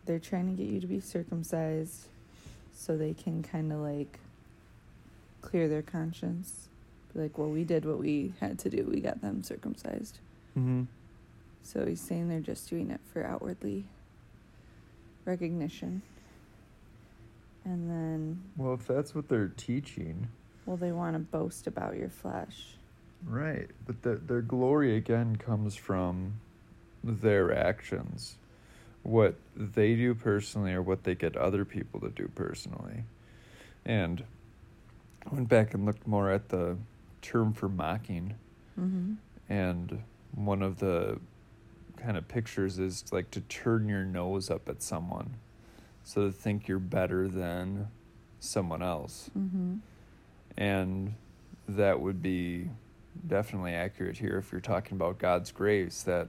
they're 0.07 0.19
trying 0.19 0.47
to 0.47 0.63
get 0.63 0.73
you 0.73 0.81
to 0.81 0.87
be 0.87 1.01
circumcised 1.01 2.07
so 2.75 2.97
they 2.97 3.13
can 3.13 3.43
kind 3.43 3.73
of, 3.73 3.81
like, 3.81 4.19
clear 5.43 5.69
their 5.69 5.83
conscience. 5.83 6.69
Be 7.13 7.21
like, 7.23 7.39
well, 7.39 7.51
we 7.51 7.65
did 7.65 7.85
what 7.85 7.99
we 7.99 8.33
had 8.41 8.59
to 8.61 8.71
do, 8.71 8.85
we 8.91 9.01
got 9.01 9.21
them 9.21 9.43
circumcised. 9.43 10.19
Mhm. 10.57 10.87
So 11.67 11.85
he's 11.85 12.01
saying 12.01 12.29
they're 12.29 12.41
just 12.41 12.71
doing 12.71 12.91
it 12.91 13.01
for 13.13 13.25
outwardly 13.27 13.85
recognition. 15.25 16.03
And 17.65 17.91
then, 17.91 18.43
Well, 18.57 18.75
if 18.75 18.87
that's 18.87 19.15
what 19.15 19.29
they're 19.29 19.49
teaching, 19.57 20.29
well, 20.65 20.77
they 20.77 20.93
want 20.93 21.15
to 21.15 21.19
boast 21.19 21.67
about 21.67 21.97
your 21.97 22.09
flesh. 22.09 22.77
right? 23.27 23.69
But 23.87 24.03
the, 24.03 24.15
their 24.15 24.43
glory 24.43 24.97
again 24.97 25.37
comes 25.37 25.75
from 25.75 26.35
their 27.03 27.53
actions, 27.53 28.37
what 29.03 29.35
they 29.57 29.95
do 29.97 30.15
personally, 30.15 30.73
or 30.73 30.83
what 30.83 31.03
they 31.05 31.15
get 31.17 31.37
other 31.37 31.65
people 31.65 31.99
to 32.01 32.11
do 32.11 32.29
personally. 32.35 33.03
And 33.85 34.23
I 35.29 35.35
went 35.35 35.49
back 35.49 35.75
and 35.75 35.85
looked 35.85 36.07
more 36.07 36.31
at 36.31 36.49
the 36.49 36.77
term 37.23 37.53
for 37.53 37.69
mocking. 37.69 38.35
Mm-hmm. 38.79 39.15
and 39.49 40.03
one 40.35 40.61
of 40.63 40.79
the 40.81 41.19
kind 42.07 42.17
of 42.17 42.29
pictures 42.29 42.79
is 42.79 43.05
like 43.11 43.29
to 43.33 43.41
turn 43.43 43.89
your 43.89 44.05
nose 44.05 44.49
up 44.49 44.69
at 44.69 44.81
someone 44.81 45.35
so 46.05 46.27
to 46.27 46.33
think 46.33 46.69
you're 46.69 46.79
better 46.79 47.27
than 47.27 47.89
someone 48.39 48.81
else 48.83 49.29
Mm-hmm. 49.37 49.77
and 50.57 51.15
that 51.69 52.01
would 52.01 52.23
be 52.23 52.71
definitely 53.27 53.73
accurate 53.73 54.19
here 54.19 54.39
if 54.39 54.53
you're 54.53 54.61
talking 54.61 54.95
about 54.97 55.19
God's 55.19 55.51
grace 55.51 56.03
that 56.05 56.29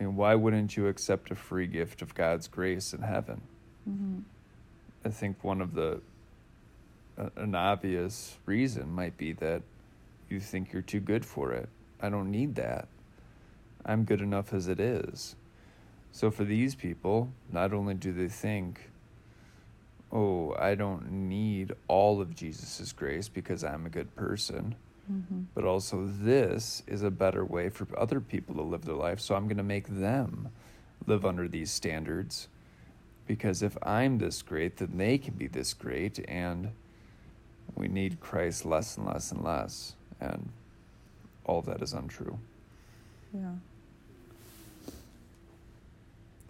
I 0.00 0.02
mean 0.04 0.16
why 0.16 0.34
wouldn't 0.34 0.76
you 0.76 0.88
accept 0.88 1.30
a 1.30 1.36
free 1.36 1.68
gift 1.68 2.02
of 2.02 2.14
God's 2.16 2.48
grace 2.48 2.92
in 2.92 3.02
heaven 3.02 3.42
Mm-hmm. 3.88 4.18
I 5.04 5.08
think 5.10 5.42
one 5.44 5.62
of 5.62 5.72
the 5.74 6.00
uh, 7.16 7.30
an 7.36 7.54
obvious 7.54 8.36
reason 8.44 8.90
might 8.92 9.16
be 9.16 9.32
that 9.34 9.62
you 10.28 10.40
think 10.40 10.72
you're 10.74 10.82
too 10.82 11.00
good 11.00 11.24
for 11.24 11.52
it. 11.52 11.68
I 12.02 12.10
don't 12.10 12.30
need 12.30 12.56
that. 12.56 12.88
I'm 13.84 14.04
good 14.04 14.20
enough 14.20 14.52
as 14.52 14.68
it 14.68 14.80
is. 14.80 15.36
So 16.12 16.30
for 16.30 16.44
these 16.44 16.74
people, 16.74 17.30
not 17.52 17.72
only 17.72 17.94
do 17.94 18.12
they 18.12 18.28
think, 18.28 18.90
"Oh, 20.10 20.54
I 20.58 20.74
don't 20.74 21.10
need 21.10 21.72
all 21.86 22.20
of 22.20 22.34
Jesus' 22.34 22.92
grace 22.92 23.28
because 23.28 23.62
I'm 23.64 23.86
a 23.86 23.90
good 23.90 24.14
person," 24.16 24.74
Mm-hmm. 25.10 25.44
but 25.54 25.64
also 25.64 26.06
this 26.06 26.82
is 26.86 27.02
a 27.02 27.10
better 27.10 27.42
way 27.42 27.70
for 27.70 27.86
other 27.98 28.20
people 28.20 28.54
to 28.56 28.62
live 28.62 28.84
their 28.84 28.94
life. 28.94 29.20
So 29.20 29.34
I'm 29.34 29.44
going 29.44 29.56
to 29.56 29.62
make 29.62 29.86
them 29.86 30.50
live 31.06 31.24
under 31.24 31.48
these 31.48 31.70
standards 31.70 32.48
because 33.26 33.62
if 33.62 33.78
I'm 33.82 34.18
this 34.18 34.42
great, 34.42 34.76
then 34.76 34.96
they 34.96 35.16
can 35.18 35.34
be 35.34 35.46
this 35.46 35.72
great, 35.74 36.22
and 36.28 36.72
we 37.74 37.88
need 37.88 38.20
Christ 38.20 38.64
less 38.64 38.96
and 38.96 39.06
less 39.06 39.32
and 39.32 39.42
less, 39.42 39.94
and 40.20 40.50
all 41.44 41.62
that 41.62 41.82
is 41.82 41.92
untrue. 41.92 42.38
Yeah. 43.34 43.52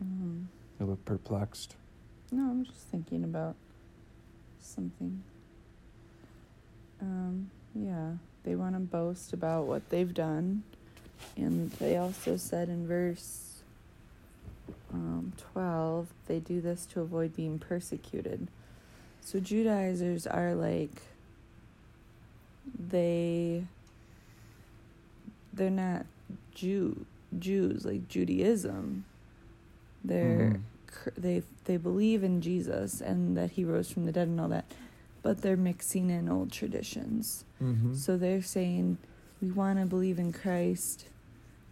Mm. 0.02 0.44
You 0.78 0.86
look 0.86 1.04
perplexed. 1.04 1.74
No, 2.30 2.42
I'm 2.42 2.64
just 2.64 2.80
thinking 2.90 3.24
about 3.24 3.56
something. 4.60 5.22
Um, 7.00 7.50
yeah, 7.74 8.12
they 8.44 8.54
want 8.54 8.74
to 8.74 8.80
boast 8.80 9.32
about 9.32 9.66
what 9.66 9.88
they've 9.90 10.12
done, 10.12 10.62
and 11.36 11.70
they 11.72 11.96
also 11.96 12.36
said 12.36 12.68
in 12.68 12.86
verse 12.86 13.48
um, 14.92 15.32
12 15.52 16.08
they 16.26 16.38
do 16.38 16.60
this 16.60 16.86
to 16.86 17.00
avoid 17.00 17.34
being 17.34 17.58
persecuted. 17.58 18.48
So 19.20 19.40
Judaizers 19.40 20.26
are 20.26 20.54
like 20.54 21.02
they 22.78 23.64
they're 25.52 25.70
not 25.70 26.06
Jew 26.54 27.04
Jews 27.38 27.84
like 27.84 28.08
Judaism. 28.08 29.04
They're 30.04 30.60
Mhm. 30.60 31.14
they 31.16 31.42
they 31.64 31.76
believe 31.76 32.24
in 32.24 32.40
Jesus 32.40 33.00
and 33.00 33.36
that 33.36 33.52
he 33.52 33.64
rose 33.64 33.90
from 33.90 34.06
the 34.06 34.12
dead 34.12 34.28
and 34.28 34.40
all 34.40 34.48
that, 34.48 34.64
but 35.22 35.42
they're 35.42 35.56
mixing 35.56 36.10
in 36.10 36.28
old 36.28 36.50
traditions. 36.52 37.44
Mm-hmm. 37.62 37.94
So 37.94 38.16
they're 38.16 38.42
saying 38.42 38.98
we 39.42 39.50
want 39.50 39.78
to 39.78 39.86
believe 39.86 40.18
in 40.18 40.32
Christ, 40.32 41.06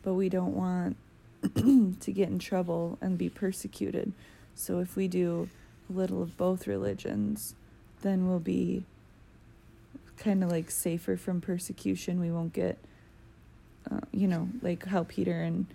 but 0.02 0.14
we 0.14 0.28
don't 0.28 0.54
want 0.54 0.96
to 1.54 2.12
get 2.12 2.28
in 2.28 2.38
trouble 2.38 2.98
and 3.00 3.16
be 3.16 3.28
persecuted. 3.28 4.12
So 4.54 4.78
if 4.80 4.96
we 4.96 5.08
do 5.08 5.48
a 5.88 5.92
little 5.92 6.22
of 6.22 6.36
both 6.36 6.66
religions, 6.66 7.54
then 8.02 8.26
we'll 8.28 8.38
be 8.40 8.84
kind 10.16 10.42
of 10.42 10.50
like 10.50 10.70
safer 10.70 11.16
from 11.16 11.40
persecution. 11.40 12.20
We 12.20 12.30
won't 12.30 12.52
get, 12.52 12.78
uh, 13.90 14.00
you 14.12 14.26
know, 14.28 14.48
like 14.62 14.84
how 14.86 15.04
Peter 15.04 15.42
and 15.42 15.66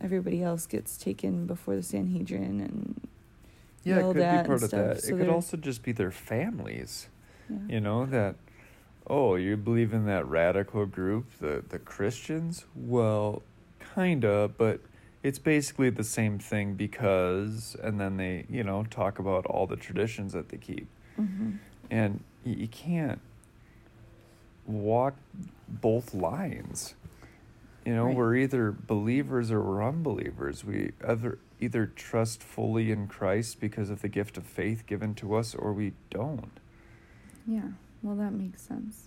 everybody 0.00 0.42
else 0.42 0.66
gets 0.66 0.96
taken 0.96 1.46
before 1.46 1.76
the 1.76 1.82
Sanhedrin 1.82 2.60
and 2.60 3.08
Yeah, 3.84 3.98
it 3.98 4.02
could 4.12 4.14
be 4.16 4.48
part 4.48 4.62
of 4.62 4.68
stuff, 4.68 4.94
that. 4.94 5.02
so 5.02 5.14
it 5.14 5.18
could 5.18 5.28
also 5.28 5.56
just 5.56 5.82
be 5.82 5.92
their 5.92 6.10
families. 6.10 7.08
yeah. 7.48 7.56
You 7.68 7.80
know 7.80 8.06
that. 8.06 8.36
Oh, 9.06 9.34
you 9.34 9.56
believe 9.56 9.92
in 9.92 10.06
that 10.06 10.26
radical 10.28 10.86
group, 10.86 11.26
the 11.40 11.62
the 11.68 11.78
Christians? 11.78 12.66
Well, 12.76 13.42
kinda, 13.94 14.50
but 14.56 14.80
it's 15.24 15.38
basically 15.40 15.90
the 15.90 16.04
same 16.04 16.38
thing 16.38 16.74
because, 16.74 17.76
and 17.82 18.00
then 18.00 18.16
they, 18.16 18.44
you 18.48 18.62
know, 18.64 18.84
talk 18.84 19.18
about 19.18 19.44
all 19.46 19.66
the 19.66 19.76
traditions 19.76 20.32
that 20.32 20.48
they 20.50 20.56
keep, 20.56 20.86
Mhm. 21.18 21.58
and 21.90 22.22
you 22.44 22.68
can't 22.68 23.20
walk 24.66 25.14
both 25.68 26.14
lines. 26.14 26.94
You 27.84 27.94
know, 27.96 28.06
Right. 28.06 28.16
we're 28.16 28.36
either 28.36 28.70
believers 28.72 29.50
or 29.50 29.60
we're 29.60 29.82
unbelievers. 29.82 30.64
We 30.64 30.92
either 31.06 31.38
either 31.60 31.86
trust 31.86 32.42
fully 32.42 32.90
in 32.90 33.06
Christ 33.06 33.60
because 33.60 33.88
of 33.90 34.02
the 34.02 34.08
gift 34.08 34.36
of 34.36 34.44
faith 34.44 34.84
given 34.86 35.14
to 35.16 35.34
us, 35.34 35.54
or 35.54 35.72
we 35.72 35.92
don't. 36.10 36.58
Yeah, 37.46 37.70
well, 38.02 38.16
that 38.16 38.32
makes 38.32 38.62
sense. 38.62 39.06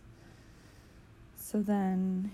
So 1.37 1.61
then, 1.61 2.31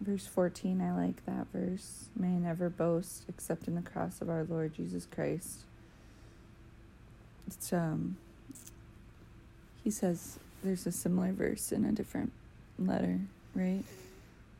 verse 0.00 0.26
14, 0.26 0.80
I 0.80 0.92
like 0.92 1.24
that 1.26 1.46
verse. 1.52 2.08
May 2.16 2.28
I 2.28 2.38
never 2.38 2.68
boast 2.68 3.24
except 3.28 3.68
in 3.68 3.74
the 3.76 3.82
cross 3.82 4.20
of 4.20 4.28
our 4.28 4.44
Lord 4.44 4.74
Jesus 4.74 5.06
Christ. 5.06 5.60
It's, 7.46 7.72
um, 7.72 8.16
he 9.84 9.90
says 9.90 10.38
there's 10.62 10.86
a 10.86 10.92
similar 10.92 11.32
verse 11.32 11.70
in 11.72 11.84
a 11.84 11.92
different 11.92 12.32
letter, 12.78 13.20
right? 13.54 13.84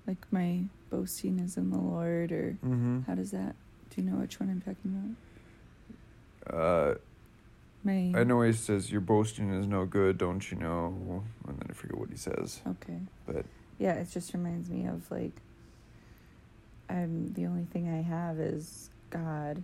Like, 0.06 0.18
my 0.30 0.60
boasting 0.98 1.38
is 1.40 1.56
in 1.56 1.70
the 1.70 1.78
Lord, 1.78 2.30
or 2.32 2.56
Mm-hmm. 2.64 3.00
how 3.06 3.14
does 3.14 3.30
that, 3.32 3.54
do 3.90 4.00
you 4.00 4.08
know 4.08 4.18
which 4.18 4.38
one 4.38 4.48
I'm 4.50 4.60
talking 4.60 5.16
about? 6.46 6.54
Uh, 6.54 6.94
My, 7.82 8.12
I 8.14 8.24
know 8.24 8.42
he 8.42 8.52
says 8.52 8.92
your 8.92 9.00
boasting 9.00 9.50
is 9.52 9.66
no 9.66 9.86
good, 9.86 10.18
don't 10.18 10.50
you 10.50 10.56
know? 10.58 11.24
And 11.48 11.58
then 11.58 11.66
I 11.68 11.72
forget 11.72 11.98
what 11.98 12.10
he 12.10 12.16
says. 12.16 12.60
Okay. 12.66 12.98
But 13.26 13.44
Yeah, 13.78 13.94
it 13.94 14.08
just 14.12 14.32
reminds 14.34 14.68
me 14.70 14.86
of 14.86 15.10
like 15.10 15.32
I'm 16.88 17.32
the 17.32 17.46
only 17.46 17.64
thing 17.64 17.88
I 17.88 18.02
have 18.02 18.38
is 18.38 18.90
God 19.10 19.62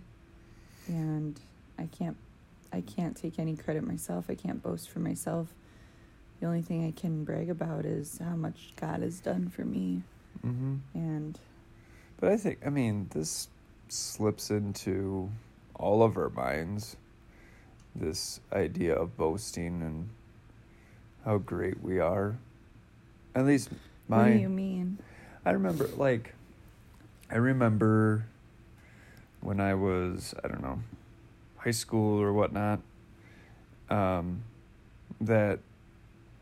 and 0.87 1.39
I 1.77 1.85
can't 1.85 2.17
I 2.73 2.81
can't 2.81 3.15
take 3.15 3.37
any 3.39 3.55
credit 3.55 3.83
myself. 3.83 4.25
I 4.29 4.35
can't 4.35 4.61
boast 4.63 4.89
for 4.89 4.99
myself. 4.99 5.47
The 6.39 6.47
only 6.47 6.61
thing 6.63 6.85
I 6.87 6.91
can 6.99 7.23
brag 7.23 7.49
about 7.49 7.85
is 7.85 8.19
how 8.23 8.35
much 8.35 8.73
God 8.75 9.01
has 9.01 9.19
done 9.19 9.47
for 9.49 9.63
me 9.63 10.01
hmm 10.41 10.77
and 10.90 10.90
but 12.21 12.31
I 12.31 12.37
think 12.37 12.59
I 12.65 12.69
mean 12.69 13.07
this 13.09 13.49
slips 13.89 14.51
into 14.51 15.29
all 15.75 16.03
of 16.03 16.15
our 16.15 16.29
minds. 16.29 16.95
This 17.93 18.39
idea 18.53 18.95
of 18.95 19.17
boasting 19.17 19.81
and 19.81 20.09
how 21.25 21.39
great 21.39 21.81
we 21.81 21.99
are. 21.99 22.37
At 23.35 23.45
least 23.45 23.69
my. 24.07 24.17
what 24.19 24.33
do 24.33 24.39
you 24.39 24.49
mean? 24.49 24.99
I 25.43 25.51
remember 25.51 25.87
like 25.97 26.35
I 27.29 27.37
remember 27.37 28.27
when 29.41 29.59
I 29.59 29.73
was 29.73 30.35
I 30.43 30.47
don't 30.47 30.61
know 30.61 30.79
high 31.57 31.71
school 31.71 32.21
or 32.21 32.31
whatnot 32.31 32.79
um, 33.89 34.43
that 35.19 35.59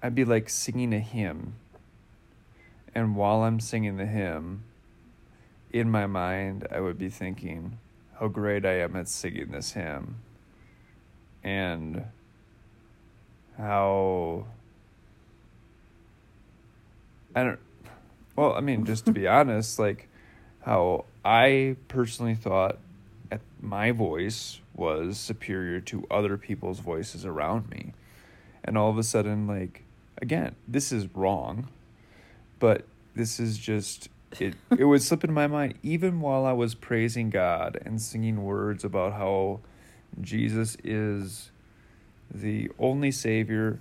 I'd 0.03 0.15
be 0.15 0.25
like 0.25 0.49
singing 0.49 0.93
a 0.93 0.99
hymn 0.99 1.55
and 2.93 3.15
while 3.15 3.43
I'm 3.43 3.59
singing 3.59 3.97
the 3.97 4.05
hymn 4.05 4.63
in 5.71 5.89
my 5.89 6.07
mind 6.07 6.67
I 6.71 6.79
would 6.79 6.97
be 6.97 7.09
thinking 7.09 7.77
how 8.19 8.27
great 8.27 8.65
I 8.65 8.79
am 8.79 8.95
at 8.95 9.07
singing 9.07 9.51
this 9.51 9.73
hymn 9.73 10.17
and 11.43 12.03
how 13.57 14.45
I 17.35 17.43
don't 17.43 17.59
well, 18.39 18.53
I 18.53 18.61
mean, 18.61 18.85
just 18.85 19.05
to 19.05 19.11
be 19.11 19.27
honest, 19.39 19.79
like 19.79 20.07
how 20.61 21.03
I 21.25 21.75
personally 21.89 22.35
thought 22.35 22.77
at 23.29 23.41
my 23.61 23.91
voice 23.91 24.61
was 24.73 25.17
superior 25.17 25.81
to 25.81 26.07
other 26.09 26.37
people's 26.37 26.79
voices 26.79 27.25
around 27.25 27.69
me. 27.69 27.91
And 28.63 28.77
all 28.77 28.89
of 28.89 28.97
a 28.97 29.03
sudden, 29.03 29.45
like, 29.45 29.83
again, 30.21 30.55
this 30.69 30.93
is 30.93 31.13
wrong, 31.13 31.67
but 32.59 32.85
this 33.13 33.41
is 33.41 33.57
just, 33.57 34.07
it, 34.39 34.55
it 34.77 34.85
would 34.85 35.01
slip 35.01 35.23
in 35.23 35.33
my 35.33 35.47
mind, 35.47 35.75
even 35.81 36.21
while 36.21 36.45
I 36.45 36.53
was 36.53 36.75
praising 36.75 37.29
God 37.29 37.79
and 37.85 38.01
singing 38.01 38.43
words 38.43 38.83
about 38.83 39.13
how 39.13 39.61
Jesus 40.21 40.77
is 40.83 41.51
the 42.33 42.69
only 42.77 43.11
Savior 43.11 43.79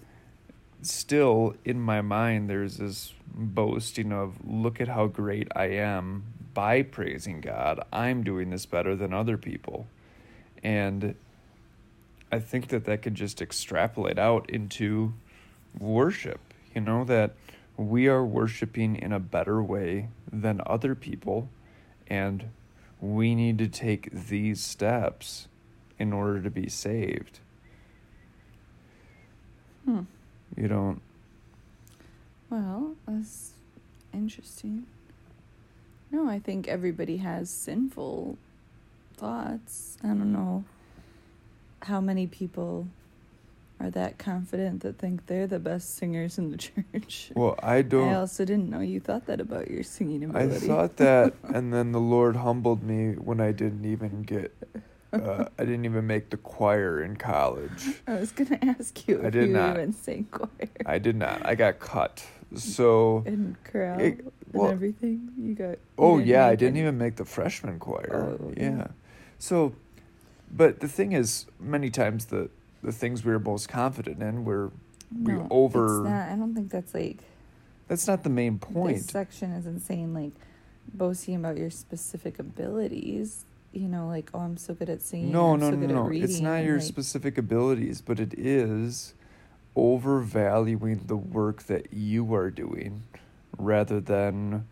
still 0.81 1.55
in 1.65 1.81
my 1.81 2.01
mind 2.01 2.49
there's 2.49 2.77
this 2.77 3.13
boasting 3.27 4.13
of 4.13 4.37
look 4.45 4.81
at 4.81 4.89
how 4.89 5.07
great 5.07 5.49
I 5.55 5.67
am 5.67 6.25
by 6.55 6.83
praising 6.83 7.41
God. 7.41 7.81
I'm 7.93 8.23
doing 8.25 8.51
this 8.51 8.67
better 8.67 8.97
than 8.97 9.13
other 9.13 9.37
people. 9.37 9.87
And 10.63 11.15
I 12.33 12.39
think 12.39 12.69
that 12.69 12.85
that 12.87 13.03
could 13.03 13.15
just 13.15 13.41
extrapolate 13.41 14.19
out 14.19 14.49
into 14.51 15.15
worship, 15.79 16.41
you 16.75 16.81
know, 16.81 17.05
that 17.05 17.35
we 17.77 18.09
are 18.09 18.25
worshiping 18.25 18.97
in 18.97 19.13
a 19.13 19.21
better 19.21 19.63
way 19.63 20.09
than 20.33 20.61
other 20.67 20.95
people 20.95 21.49
and 22.07 22.51
we 23.01 23.35
need 23.35 23.59
to 23.59 23.69
take 23.69 24.11
these 24.11 24.61
steps 24.61 25.49
in 25.99 26.13
order 26.13 26.41
to 26.43 26.51
be 26.51 26.69
saved. 26.69 27.41
Hmm. 29.85 30.03
You 30.57 30.69
don't 30.69 31.03
Well, 32.51 32.95
that's 33.07 33.53
interesting. 34.13 34.87
No, 36.11 36.29
I 36.29 36.39
think 36.39 36.67
everybody 36.69 37.19
has 37.19 37.51
sinful 37.51 38.39
thoughts. 39.17 39.99
I 40.03 40.09
don't 40.09 40.33
know 40.33 40.65
how 41.83 42.01
many 42.01 42.27
people 42.27 42.89
are 43.81 43.91
that 43.91 44.19
confident 44.19 44.83
that 44.83 44.99
think 44.99 45.27
they're 45.27 45.47
the 45.47 45.59
best 45.59 45.97
singers 45.97 46.39
in 46.39 46.51
the 46.51 46.57
church. 46.93 47.31
Well, 47.35 47.55
I 47.63 47.83
don't 47.83 48.09
I 48.09 48.15
also 48.17 48.45
didn't 48.45 48.69
know 48.71 48.81
you 48.81 49.01
thought 49.01 49.27
that 49.27 49.41
about 49.41 49.71
your 49.71 49.83
singing 49.83 50.25
ability. 50.25 50.67
I 50.67 50.69
thought 50.69 50.97
that, 50.97 51.35
and 51.55 51.73
then 51.73 51.93
the 51.93 52.01
Lord 52.01 52.37
humbled 52.37 52.83
me 52.83 53.13
when 53.13 53.41
I 53.41 53.53
didn't 53.53 53.85
even 53.85 54.23
get, 54.23 54.53
uh, 55.13 55.45
I 55.59 55.65
didn't 55.65 55.85
even 55.85 56.07
make 56.07 56.31
the 56.31 56.37
choir 56.37 57.03
in 57.03 57.17
college. 57.17 58.01
I 58.07 58.15
was 58.15 58.33
gonna 58.33 58.59
ask 58.79 59.07
you 59.07 59.23
I 59.23 59.27
if 59.27 59.33
did 59.33 59.49
you 59.49 59.55
not. 59.55 59.77
even 59.77 59.93
sang 59.93 60.25
choir 60.31 60.49
I 60.85 60.99
did 60.99 61.17
not. 61.17 61.45
I 61.47 61.55
got 61.55 61.79
cut. 61.79 62.25
So, 62.55 63.23
and 63.27 63.57
chorale 63.65 64.01
It- 64.01 64.25
well- 64.53 64.65
and 64.67 64.73
everything. 64.73 65.31
You 65.39 65.55
got. 65.55 65.71
you 65.71 65.77
oh 65.99 66.19
yeah, 66.19 66.47
I 66.47 66.57
didn't 66.57 66.75
any- 66.77 66.81
even 66.81 66.99
make 66.99 67.17
the 67.17 67.25
freshman 67.25 67.79
choir. 67.79 68.39
Oh, 68.41 68.53
yeah. 68.57 68.63
yeah. 68.77 68.87
So, 69.39 69.75
but 70.51 70.81
the 70.81 70.89
thing 70.89 71.13
is, 71.13 71.47
many 71.61 71.91
times 71.91 72.25
the 72.27 72.49
the 72.83 72.93
things 72.93 73.25
we 73.25 73.33
were 73.33 73.39
most 73.39 73.69
confident 73.69 74.23
in 74.23 74.45
were 74.45 74.71
we 75.23 75.33
No, 75.33 75.47
over- 75.51 76.03
It's 76.03 76.11
not, 76.11 76.29
I 76.31 76.37
don't 76.37 76.55
think 76.55 76.71
that's 76.71 76.95
like 76.95 77.19
that's 77.89 78.07
not 78.07 78.23
the 78.23 78.31
main 78.31 78.59
This 78.59 78.71
point. 78.73 79.01
section 79.03 79.53
isn't 79.53 79.81
saying 79.81 80.13
like 80.15 80.33
boasting 80.93 81.37
about 81.37 81.57
your 81.57 81.71
specific 81.71 82.39
abilities. 82.39 83.45
You 83.73 83.89
know, 83.89 84.07
like 84.09 84.31
oh, 84.35 84.41
I'm 84.41 84.57
so 84.57 84.75
good 84.75 84.89
at 84.89 85.03
singing. 85.03 85.31
No, 85.33 85.55
no, 85.57 85.71
so 85.71 85.77
no, 85.77 85.87
no. 85.87 86.07
At 86.09 86.17
It's 86.17 86.41
not 86.41 86.65
your 86.65 86.77
like, 86.79 86.85
specific 86.87 87.37
abilities, 87.39 88.01
but 88.01 88.19
it 88.21 88.35
is 88.39 89.15
overvaluing 89.77 91.03
the 91.07 91.17
work 91.17 91.65
that 91.65 91.93
you 91.93 92.35
are 92.35 92.51
doing 92.51 93.03
rather 93.57 94.01
than 94.01 94.67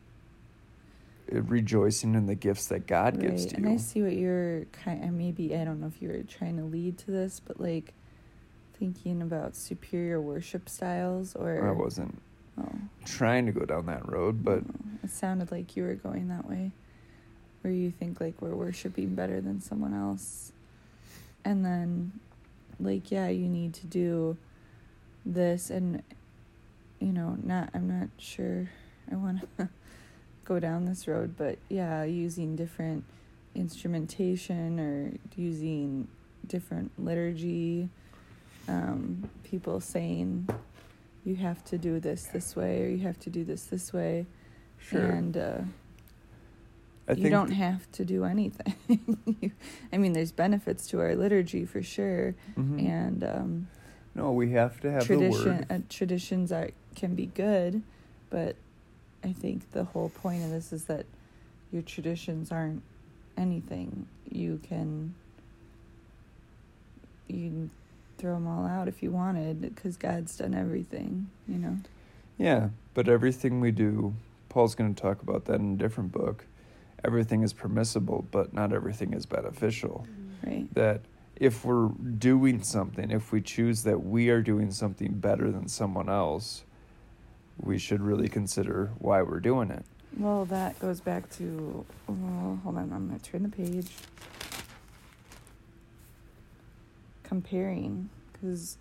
rejoicing 1.31 2.15
in 2.15 2.27
the 2.27 2.35
gifts 2.35 2.67
that 2.69 2.87
God 2.87 3.21
gives 3.21 3.43
right. 3.43 3.51
to 3.51 3.57
And 3.57 3.65
you. 3.67 3.73
I 3.73 3.77
see 3.77 4.03
what 4.03 4.13
you're 4.13 4.65
kind. 4.67 5.05
of, 5.05 5.11
maybe 5.13 5.57
I 5.57 5.65
don't 5.65 5.81
know 5.81 5.87
if 5.89 6.01
you 6.01 6.09
were 6.09 6.23
trying 6.23 6.57
to 6.59 6.65
lead 6.65 6.99
to 6.99 7.11
this, 7.11 7.41
but 7.41 7.61
like 7.61 7.95
thinking 8.79 9.23
about 9.23 9.57
superior 9.57 10.21
worship 10.21 10.69
styles, 10.69 11.35
or 11.35 11.67
I 11.67 11.73
wasn't 11.73 12.21
Oh, 12.59 12.73
trying 13.05 13.45
to 13.47 13.53
go 13.53 13.67
down 13.67 13.85
that 13.87 14.11
road, 14.11 14.43
but 14.43 14.61
oh, 14.61 14.99
it 15.05 15.11
sounded 15.11 15.51
like 15.51 15.77
you 15.77 15.83
were 15.83 15.95
going 15.95 16.29
that 16.29 16.49
way, 16.49 16.71
where 17.61 17.73
you 17.73 17.91
think 17.91 18.19
like 18.21 18.41
we're 18.41 18.55
worshiping 18.55 19.15
better 19.15 19.43
than 19.43 19.61
someone 19.61 19.93
else, 19.93 20.53
and 21.45 21.65
then, 21.65 22.13
like 22.81 23.11
yeah, 23.11 23.29
you 23.29 23.47
need 23.47 23.75
to 23.75 23.87
do 23.87 24.39
this, 25.27 25.69
and 25.69 26.03
you 26.99 27.13
know, 27.13 27.37
not 27.43 27.69
I'm 27.75 27.89
not 28.01 28.09
sure 28.17 28.71
I 29.13 29.17
want 29.17 29.41
to 29.59 29.69
go 30.47 30.59
down 30.61 30.85
this 30.87 31.07
road, 31.09 31.35
but 31.37 31.59
yeah, 31.69 32.05
using 32.05 32.57
different 32.57 33.05
instrumentation 33.55 34.79
or 34.81 35.13
using 35.37 36.09
different 36.47 36.91
liturgy, 36.99 37.89
um, 38.69 39.29
people 39.45 39.81
saying 39.81 40.49
you 41.25 41.37
have 41.37 41.65
to 41.65 41.77
do 41.79 41.99
this 42.01 42.25
this 42.33 42.55
way 42.55 42.85
or 42.85 42.89
you 42.89 42.99
have 42.99 43.19
to 43.19 43.31
do 43.31 43.45
this 43.45 43.65
this 43.65 43.93
way 43.93 44.27
sure. 44.79 45.01
and 45.03 45.37
uh, 45.37 45.59
I 47.09 47.13
you 47.13 47.31
don't 47.31 47.51
have 47.53 47.91
to 47.93 48.05
do 48.05 48.25
anything. 48.25 48.75
You- 49.41 49.53
I 49.93 49.99
mean, 49.99 50.13
there's 50.13 50.33
benefits 50.33 50.87
to 50.89 51.01
our 51.01 51.15
liturgy 51.15 51.65
for 51.67 51.83
sure, 51.83 52.35
Mhm. 52.57 52.89
and 52.89 53.25
um, 53.25 53.69
no, 54.15 54.33
we 54.33 54.51
have 54.53 54.81
to 54.81 54.91
have 54.91 55.01
the 55.03 55.07
tradition 55.07 55.67
uh, 55.71 55.79
traditions 55.89 56.51
are 56.53 56.71
can 56.95 57.15
be 57.15 57.27
good, 57.27 57.83
but 58.31 58.57
I 59.27 59.33
think 59.33 59.73
the 59.73 59.85
whole 59.85 60.11
point 60.11 60.45
of 60.45 60.51
this 60.51 60.73
is 60.73 60.85
that 60.85 61.05
your 61.73 61.83
traditions 61.83 62.53
aren't 62.53 62.83
anything. 63.37 64.07
You 64.31 64.61
can 64.63 65.15
you 67.27 67.49
can 67.49 67.71
throw 68.19 68.35
them 68.35 68.47
all 68.47 68.65
out 68.67 68.87
if 68.87 69.03
you 69.03 69.11
wanted 69.11 69.61
because 69.61 69.97
God's 69.97 70.37
done 70.37 70.55
everything. 70.55 71.29
You 71.49 71.59
know. 71.59 71.77
Yeah, 72.39 72.69
but 72.95 73.09
everything 73.09 73.61
we 73.61 73.73
do, 73.73 74.15
Paul's 74.49 74.75
going 74.75 74.95
to 74.95 75.01
talk 75.01 75.23
about 75.23 75.47
that 75.47 75.59
in 75.59 75.75
a 75.75 75.77
different 75.77 76.13
book. 76.13 76.45
Everything 77.05 77.43
is 77.43 77.53
permissible, 77.53 78.27
but 78.31 78.55
not 78.55 78.73
everything 78.73 79.13
is 79.13 79.27
beneficial. 79.27 80.07
Right. 80.45 80.73
That 80.75 81.01
if 81.35 81.65
we're 81.65 81.89
doing 81.89 82.63
something, 82.63 83.11
if 83.11 83.33
we 83.33 83.41
choose 83.41 83.83
that 83.83 84.05
we 84.05 84.29
are 84.29 84.41
doing 84.41 84.71
something 84.71 85.15
better 85.15 85.51
than 85.51 85.67
someone 85.67 86.09
else, 86.09 86.63
we 87.61 87.79
should 87.79 88.01
really 88.03 88.29
consider 88.29 88.91
why 88.99 89.23
we're 89.23 89.41
doing 89.41 89.71
it. 89.71 89.85
Well, 90.17 90.45
that 90.47 90.79
goes 90.81 91.01
back 91.01 91.29
to. 91.37 91.85
Well, 92.07 92.61
hold 92.63 92.77
on, 92.77 92.93
I'm 92.93 93.09
gonna 93.09 93.19
turn 93.19 93.43
the 93.43 93.49
page. 93.49 93.89
Comparing, 97.23 98.09
because 98.33 98.79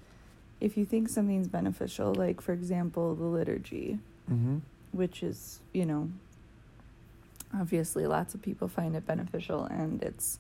if 0.62 0.78
you 0.78 0.86
think 0.86 1.10
something's 1.10 1.48
beneficial, 1.48 2.14
like 2.14 2.42
for 2.42 2.54
example, 2.54 3.16
the 3.16 3.24
liturgy, 3.26 4.00
Mm-hmm. 4.32 4.58
which 4.92 5.22
is, 5.22 5.60
you 5.72 5.86
know, 5.86 6.10
obviously 7.54 8.08
lots 8.08 8.34
of 8.34 8.42
people 8.42 8.68
find 8.68 8.96
it 8.96 9.06
beneficial, 9.06 9.66
and 9.66 10.02
it's, 10.02 10.40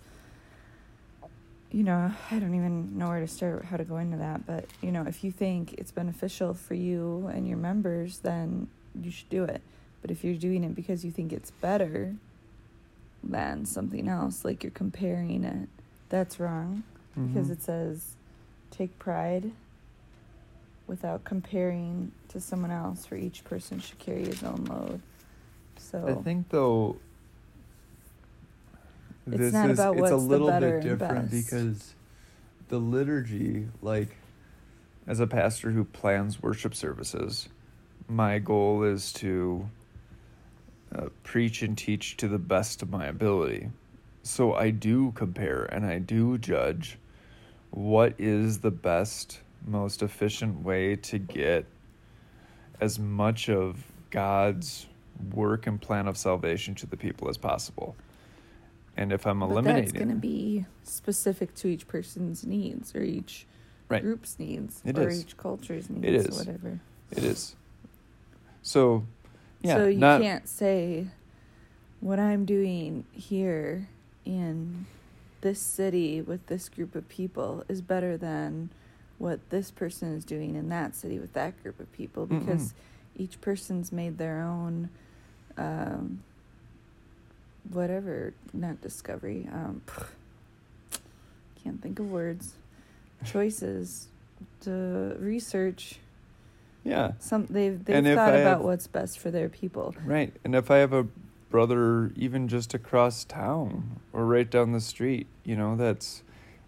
you 1.75 1.83
know, 1.83 2.09
I 2.31 2.39
don't 2.39 2.55
even 2.55 2.97
know 2.97 3.09
where 3.09 3.19
to 3.19 3.27
start, 3.27 3.65
how 3.65 3.75
to 3.75 3.83
go 3.83 3.97
into 3.97 4.15
that, 4.15 4.45
but, 4.45 4.63
you 4.81 4.93
know, 4.93 5.03
if 5.05 5.25
you 5.25 5.31
think 5.33 5.73
it's 5.73 5.91
beneficial 5.91 6.53
for 6.53 6.73
you 6.73 7.29
and 7.33 7.45
your 7.45 7.57
members, 7.57 8.19
then 8.19 8.69
you 9.01 9.11
should 9.11 9.29
do 9.29 9.43
it. 9.43 9.61
But 10.01 10.09
if 10.09 10.23
you're 10.23 10.35
doing 10.37 10.63
it 10.63 10.73
because 10.73 11.03
you 11.03 11.11
think 11.11 11.33
it's 11.33 11.51
better 11.51 12.15
than 13.21 13.65
something 13.65 14.07
else, 14.07 14.45
like 14.45 14.63
you're 14.63 14.71
comparing 14.71 15.43
it, 15.43 15.67
that's 16.07 16.39
wrong 16.39 16.83
because 17.13 17.49
Mhm. 17.49 17.51
it 17.51 17.61
says 17.61 18.15
take 18.71 18.97
pride 18.97 19.51
without 20.87 21.25
comparing 21.25 22.13
to 22.29 22.39
someone 22.39 22.71
else, 22.71 23.05
for 23.05 23.17
each 23.17 23.43
person 23.43 23.79
should 23.81 23.99
carry 23.99 24.23
his 24.23 24.43
own 24.43 24.63
load. 24.63 25.01
So 25.77 26.07
I 26.07 26.13
think 26.23 26.47
though 26.47 26.95
It's 29.27 29.37
this 29.37 29.53
not 29.53 29.69
is 29.69 29.79
about 29.79 29.93
it's 29.93 30.01
what's 30.01 30.13
a 30.13 30.15
the 30.15 30.21
little 30.21 30.47
better 30.47 30.79
bit 30.79 30.89
different 30.89 31.31
because 31.31 31.95
the 32.69 32.77
liturgy 32.77 33.67
like 33.81 34.17
as 35.07 35.19
a 35.19 35.27
pastor 35.27 35.71
who 35.71 35.83
plans 35.83 36.41
worship 36.41 36.75
services 36.75 37.49
my 38.07 38.37
goal 38.39 38.83
is 38.83 39.11
to 39.13 39.69
uh, 40.95 41.07
preach 41.23 41.61
and 41.61 41.77
teach 41.77 42.17
to 42.17 42.27
the 42.27 42.37
best 42.37 42.81
of 42.81 42.89
my 42.89 43.05
ability 43.05 43.69
so 44.21 44.53
I 44.53 44.71
do 44.71 45.11
compare 45.11 45.63
and 45.65 45.85
I 45.85 45.99
do 45.99 46.37
judge 46.37 46.97
what 47.71 48.13
is 48.17 48.59
the 48.59 48.71
best 48.71 49.41
most 49.65 50.01
efficient 50.01 50.63
way 50.63 50.95
to 50.95 51.17
get 51.19 51.65
as 52.79 52.99
much 52.99 53.49
of 53.49 53.83
God's 54.09 54.87
work 55.33 55.67
and 55.67 55.81
plan 55.81 56.07
of 56.07 56.17
salvation 56.17 56.75
to 56.75 56.85
the 56.85 56.97
people 56.97 57.29
as 57.29 57.37
possible. 57.37 57.95
And 58.97 59.11
if 59.11 59.25
I'm 59.27 59.39
but 59.39 59.49
eliminating, 59.49 59.83
that's 59.85 59.91
going 59.93 60.09
to 60.09 60.15
be 60.15 60.65
specific 60.83 61.53
to 61.55 61.67
each 61.67 61.87
person's 61.87 62.45
needs 62.45 62.95
or 62.95 63.01
each 63.03 63.45
Right. 63.87 64.01
group's 64.01 64.39
needs 64.39 64.81
It 64.83 64.97
or 64.97 65.09
is. 65.09 65.21
each 65.21 65.37
culture's 65.37 65.89
needs 65.89 66.05
It 66.05 66.15
or 66.15 66.29
is. 66.29 66.37
whatever. 66.37 66.79
it 67.11 67.23
is. 67.23 67.55
So, 68.63 69.03
yeah, 69.61 69.75
so 69.75 69.85
you 69.87 69.99
not 69.99 70.21
can't 70.21 70.47
say 70.47 71.07
what 71.99 72.19
I'm 72.19 72.45
doing 72.45 73.05
here 73.11 73.87
in 74.25 74.85
this 75.41 75.59
city 75.59 76.21
with 76.21 76.47
this 76.47 76.67
group 76.69 76.95
of 76.95 77.07
people 77.09 77.63
is 77.69 77.81
better 77.81 78.17
than 78.17 78.71
what 79.19 79.47
this 79.51 79.69
person 79.69 80.13
is 80.15 80.25
doing 80.25 80.55
in 80.55 80.69
that 80.69 80.95
city 80.95 81.19
with 81.19 81.33
that 81.33 81.61
group 81.61 81.79
of 81.79 81.91
people 81.93 82.25
because 82.25 82.73
each 83.15 83.39
person's 83.39 83.91
made 83.91 84.17
their 84.17 84.41
own 84.41 84.89
um, 85.57 86.23
whatever 87.71 88.33
not 88.53 88.81
discovery 88.81 89.47
um, 89.51 89.81
can't 91.63 91.81
think 91.81 91.99
of 91.99 92.09
words. 92.11 92.53
Choices 93.25 94.07
to 94.61 95.15
research. 95.19 95.99
Yeah, 96.83 97.13
some 97.19 97.47
they've 97.47 97.83
they've 97.83 97.95
And 97.95 98.05
thought 98.07 98.29
about 98.35 98.45
have- 98.57 98.61
what's 98.61 98.87
best 98.87 99.17
for 99.19 99.31
their 99.31 99.49
people. 99.49 99.95
Right. 100.05 100.33
And 100.43 100.53
if 100.53 100.69
I 100.69 100.77
have 100.77 100.93
a 100.93 101.07
brother 101.49 102.11
even 102.15 102.47
just 102.47 102.73
across 102.73 103.23
town 103.23 103.99
or 104.13 104.25
right 104.25 104.49
down 104.49 104.71
the 104.73 104.81
street, 104.81 105.25
you 105.43 105.55
know, 105.55 105.75
that's 105.75 106.21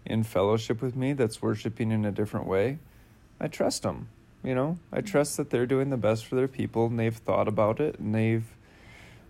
in 0.04 0.22
fellowship 0.24 0.80
with 0.82 0.96
me, 0.96 1.12
that's 1.12 1.40
worshiping 1.42 1.92
in 1.92 2.04
a 2.04 2.10
different 2.10 2.46
way, 2.46 2.78
I 3.38 3.46
trust 3.48 3.82
them. 3.82 4.08
You 4.42 4.54
know, 4.54 4.78
I 4.92 5.00
trust 5.00 5.36
that 5.36 5.50
they're 5.50 5.66
doing 5.66 5.90
the 5.90 5.96
best 5.96 6.24
for 6.26 6.36
their 6.36 6.48
people 6.48 6.86
and 6.86 6.98
they've 6.98 7.14
thought 7.14 7.46
about 7.48 7.80
it 7.80 7.98
and 7.98 8.14
they've 8.14 8.46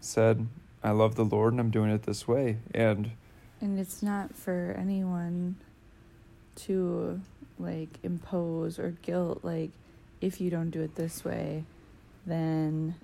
said, 0.00 0.46
I 0.83 0.91
love 0.91 1.17
the 1.17 1.25
Lord 1.25 1.53
and 1.53 1.61
I'm 1.61 1.71
doing 1.71 1.91
it 1.91 2.05
this 2.05 2.29
way. 2.29 2.59
And 2.75 3.11
And 3.61 3.79
it's 3.79 4.03
not 4.03 4.35
for 4.35 4.77
anyone 4.79 5.57
to 6.67 7.21
like 7.59 7.88
impose 8.03 8.79
or 8.79 8.91
guilt 9.03 9.41
like 9.43 9.71
if 10.21 10.41
you 10.41 10.51
don't 10.51 10.71
do 10.71 10.81
it 10.81 10.95
this 10.97 11.25
way 11.25 11.64
then 12.27 12.95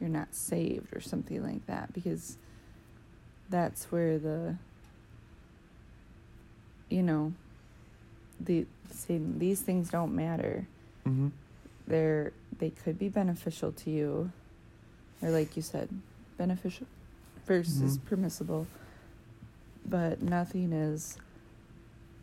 you're 0.00 0.10
not 0.10 0.34
saved 0.34 0.94
or 0.94 1.00
something 1.00 1.42
like 1.42 1.64
that 1.66 1.92
because 1.92 2.36
that's 3.48 3.84
where 3.92 4.18
the 4.18 4.56
you 6.88 7.02
know 7.02 7.32
the 8.40 8.66
saying 8.90 9.38
these 9.38 9.60
things 9.60 9.90
don't 9.90 10.14
matter 10.14 10.66
mm-hmm. 11.06 11.28
they're 11.86 12.32
they 12.58 12.70
could 12.70 12.98
be 12.98 13.08
beneficial 13.08 13.72
to 13.72 13.90
you 13.90 14.30
or 15.20 15.30
like 15.30 15.56
you 15.56 15.62
said 15.62 15.88
beneficial 16.36 16.86
versus 17.46 17.98
Mhm. 17.98 18.04
permissible 18.04 18.66
but 19.84 20.22
nothing 20.22 20.72
is 20.72 21.18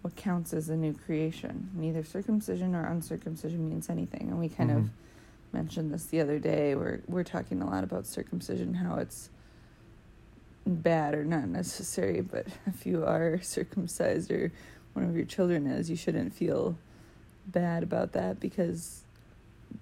what 0.01 0.15
counts 0.15 0.53
as 0.53 0.69
a 0.69 0.75
new 0.77 0.93
creation 0.93 1.69
neither 1.75 2.03
circumcision 2.03 2.73
or 2.73 2.86
uncircumcision 2.86 3.67
means 3.67 3.89
anything 3.89 4.29
and 4.29 4.39
we 4.39 4.47
kind 4.47 4.71
of 4.71 4.84
Mhm. 4.84 4.89
mentioned 5.51 5.91
this 5.93 6.05
the 6.05 6.21
other 6.21 6.39
day 6.39 6.73
where 6.75 7.01
we're 7.08 7.23
talking 7.23 7.62
a 7.62 7.65
lot 7.65 7.84
about 7.84 8.05
circumcision 8.05 8.75
how 8.75 8.95
it's 8.95 9.29
bad 10.65 11.13
or 11.15 11.25
not 11.25 11.47
necessary 11.49 12.21
but 12.32 12.47
if 12.65 12.86
you 12.86 13.03
are 13.03 13.41
circumcised 13.41 14.32
or 14.32 14.51
one 14.93 15.03
of 15.05 15.15
your 15.15 15.25
children 15.25 15.67
is 15.67 15.89
you 15.89 15.95
shouldn't 15.95 16.34
feel 16.34 16.77
bad 17.47 17.84
about 17.84 18.13
that 18.13 18.39
because 18.39 19.03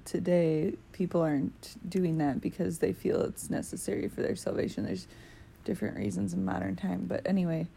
today 0.06 0.74
people 0.94 1.22
aren't 1.22 1.76
doing 1.90 2.18
that 2.18 2.42
because 2.42 2.80
they 2.80 2.92
feel 2.94 3.22
it's 3.22 3.50
necessary 3.50 4.08
for 4.08 4.22
their 4.22 4.36
salvation 4.36 4.84
there's 4.86 5.08
different 5.68 5.96
reasons 5.96 6.34
in 6.34 6.44
modern 6.44 6.76
time 6.76 7.06
but 7.08 7.22
anyway 7.26 7.68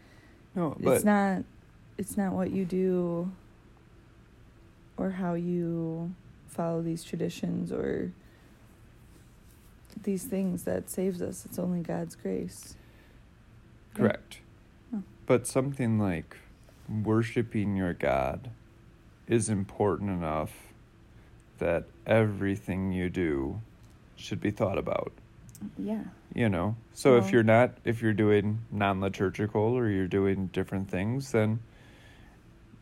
no, 0.55 0.75
but 0.79 0.93
it's 0.95 1.05
not 1.05 1.43
it's 1.97 2.17
not 2.17 2.33
what 2.33 2.51
you 2.51 2.65
do 2.65 3.31
or 4.97 5.11
how 5.11 5.35
you 5.35 6.13
follow 6.47 6.81
these 6.81 7.03
traditions 7.03 7.71
or 7.71 8.11
these 10.03 10.23
things 10.23 10.63
that 10.63 10.89
saves 10.89 11.21
us 11.21 11.45
it's 11.45 11.59
only 11.59 11.81
god's 11.81 12.15
grace? 12.15 12.75
Correct. 13.93 14.39
Oh. 14.93 15.03
But 15.25 15.47
something 15.47 15.99
like 15.99 16.37
worshiping 16.89 17.75
your 17.75 17.93
God 17.93 18.51
is 19.27 19.49
important 19.49 20.09
enough 20.09 20.73
that 21.59 21.85
everything 22.05 22.91
you 22.91 23.09
do 23.09 23.61
should 24.15 24.41
be 24.41 24.51
thought 24.51 24.77
about. 24.77 25.11
Yeah 25.77 26.03
You 26.33 26.49
know? 26.49 26.75
So 26.93 27.17
if 27.17 27.31
you're 27.31 27.43
not 27.43 27.77
if 27.83 28.01
you're 28.01 28.13
doing 28.13 28.59
non-liturgical 28.71 29.61
or 29.61 29.89
you're 29.89 30.07
doing 30.07 30.47
different 30.53 30.89
things, 30.89 31.31
then 31.31 31.59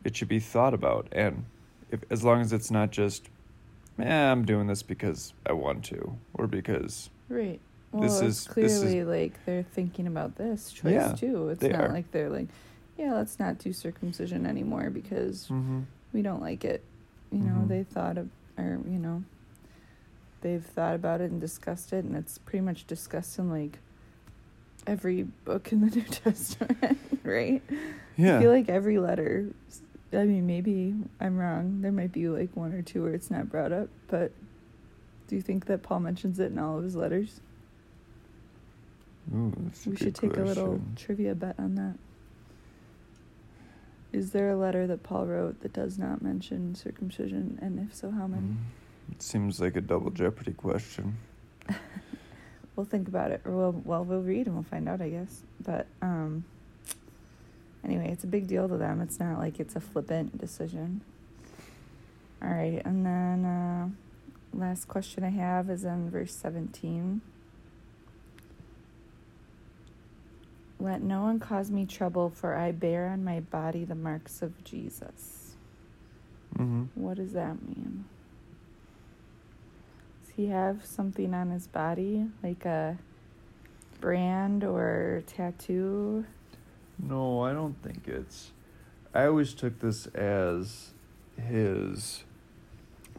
it 0.04 0.16
should 0.16 0.28
be 0.28 0.40
thought 0.40 0.74
about 0.74 1.08
and 1.12 1.44
if 1.90 2.00
as 2.10 2.24
long 2.24 2.40
as 2.40 2.52
it's 2.52 2.70
not 2.70 2.90
just 2.90 3.28
eh, 3.98 4.30
I'm 4.30 4.44
doing 4.44 4.66
this 4.66 4.82
because 4.82 5.32
I 5.46 5.52
want 5.52 5.84
to 5.86 6.16
or 6.34 6.46
because 6.46 7.10
right 7.28 7.60
well 7.92 8.02
This 8.02 8.20
is- 8.22 8.46
this 8.46 8.72
is- 8.72 8.80
clearly 8.80 9.04
like 9.04 9.44
they're 9.44 9.62
thinking 9.64 10.06
about 10.06 10.36
this 10.36 10.72
choice 10.72 10.92
Yeah, 10.92 11.12
too 11.12 11.48
it's 11.50 11.62
not 11.62 11.74
are. 11.74 11.88
like 11.92 12.10
they're 12.12 12.30
like 12.30 12.48
yeah 12.96 13.14
let's 13.14 13.38
not 13.38 13.58
do 13.58 13.72
circumcision 13.72 14.46
anymore 14.46 14.90
because 14.90 15.48
Mhm. 15.48 15.84
we 16.12 16.22
don't 16.22 16.40
like 16.42 16.64
it. 16.64 16.82
You 17.32 17.38
know, 17.38 17.60
Mhm. 17.64 17.68
they 17.68 17.82
thought 17.84 18.18
of, 18.18 18.28
or 18.58 18.80
you 18.88 18.98
know, 18.98 19.22
they've 20.40 20.64
thought 20.64 20.94
about 20.94 21.20
it 21.20 21.30
and 21.30 21.40
discussed 21.40 21.92
it, 21.92 22.04
and 22.04 22.16
it's 22.16 22.38
pretty 22.38 22.62
much 22.64 22.86
discussed 22.86 23.38
in 23.38 23.50
like 23.50 23.78
every 24.86 25.22
book 25.22 25.72
in 25.72 25.80
the 25.80 25.86
New 25.96 26.02
Testament, 26.02 26.98
right? 27.22 27.62
Yeah. 28.16 28.38
I 28.38 28.40
feel 28.40 28.50
like 28.50 28.68
every 28.68 28.98
letter. 28.98 29.50
I 30.12 30.24
mean, 30.24 30.46
maybe 30.46 30.94
I'm 31.20 31.38
wrong. 31.38 31.82
There 31.82 31.92
might 31.92 32.12
be 32.12 32.28
like 32.28 32.50
one 32.56 32.72
or 32.72 32.82
two 32.82 33.04
where 33.04 33.14
it's 33.14 33.30
not 33.30 33.48
brought 33.48 33.72
up, 33.72 33.88
but 34.08 34.32
do 35.28 35.36
you 35.36 35.42
think 35.42 35.66
that 35.66 35.82
Paul 35.82 36.00
mentions 36.00 36.40
it 36.40 36.50
in 36.50 36.58
all 36.58 36.78
of 36.78 36.84
his 36.84 36.96
letters? 36.96 37.40
Ooh, 39.32 39.70
we 39.86 39.94
should 39.94 40.16
take 40.16 40.36
a 40.36 40.42
little 40.42 40.80
trivia 40.96 41.36
bet 41.36 41.54
on 41.58 41.76
that. 41.76 41.94
Is 44.12 44.32
there 44.32 44.50
a 44.50 44.56
letter 44.56 44.88
that 44.88 45.04
Paul 45.04 45.26
wrote 45.26 45.60
that 45.60 45.72
does 45.72 45.96
not 45.96 46.20
mention 46.20 46.74
circumcision, 46.74 47.58
and 47.62 47.78
if 47.78 47.94
so, 47.94 48.10
how 48.10 48.26
many? 48.26 48.42
Mm, 48.42 48.56
It 49.10 49.22
seems 49.22 49.60
like 49.60 49.76
a 49.76 49.80
double 49.80 50.10
jeopardy 50.10 50.52
question. 50.52 51.18
We'll 52.76 52.86
think 52.86 53.08
about 53.08 53.30
it, 53.30 53.42
we'll 53.44 53.72
well 53.84 54.04
we'll 54.04 54.22
read 54.22 54.46
and 54.46 54.54
we'll 54.54 54.62
find 54.62 54.88
out, 54.88 55.02
I 55.02 55.10
guess. 55.10 55.42
But 55.62 55.86
um, 56.00 56.44
anyway, 57.84 58.08
it's 58.10 58.24
a 58.24 58.26
big 58.26 58.46
deal 58.46 58.68
to 58.68 58.78
them. 58.78 59.02
It's 59.02 59.20
not 59.20 59.38
like 59.38 59.60
it's 59.60 59.76
a 59.76 59.80
flippant 59.80 60.38
decision. 60.38 61.02
All 62.40 62.48
right, 62.48 62.80
and 62.82 63.04
then 63.04 63.44
uh, 63.44 63.88
last 64.54 64.88
question 64.88 65.24
I 65.24 65.28
have 65.28 65.68
is 65.68 65.84
in 65.84 66.10
verse 66.10 66.32
seventeen. 66.32 67.20
Let 70.78 71.02
no 71.02 71.20
one 71.20 71.38
cause 71.38 71.70
me 71.70 71.84
trouble, 71.84 72.30
for 72.30 72.54
I 72.54 72.72
bear 72.72 73.08
on 73.08 73.22
my 73.22 73.40
body 73.40 73.84
the 73.84 73.94
marks 73.94 74.40
of 74.40 74.64
Jesus. 74.64 75.54
Mm-hmm. 76.56 76.84
What 76.94 77.18
does 77.18 77.34
that 77.34 77.60
mean? 77.62 78.06
He 80.40 80.46
have 80.46 80.86
something 80.86 81.34
on 81.34 81.50
his 81.50 81.66
body, 81.66 82.24
like 82.42 82.64
a 82.64 82.96
brand 84.00 84.64
or 84.64 85.22
tattoo? 85.26 86.24
No, 86.98 87.42
I 87.42 87.52
don't 87.52 87.76
think 87.82 88.08
it's. 88.08 88.50
I 89.14 89.26
always 89.26 89.52
took 89.52 89.80
this 89.80 90.06
as 90.06 90.92
his 91.36 92.24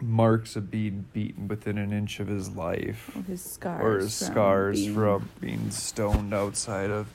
marks 0.02 0.56
of 0.56 0.72
being 0.72 1.06
beaten 1.14 1.48
within 1.48 1.78
an 1.78 1.94
inch 1.94 2.20
of 2.20 2.28
his 2.28 2.50
life, 2.56 3.16
Or 3.16 3.22
his 3.22 3.44
scars? 3.44 3.84
or 3.84 4.00
his 4.00 4.18
from 4.18 4.32
scars 4.34 4.80
being- 4.80 4.96
from 4.96 5.30
being 5.40 5.70
stoned 5.70 6.34
outside 6.34 6.90
of 6.90 7.14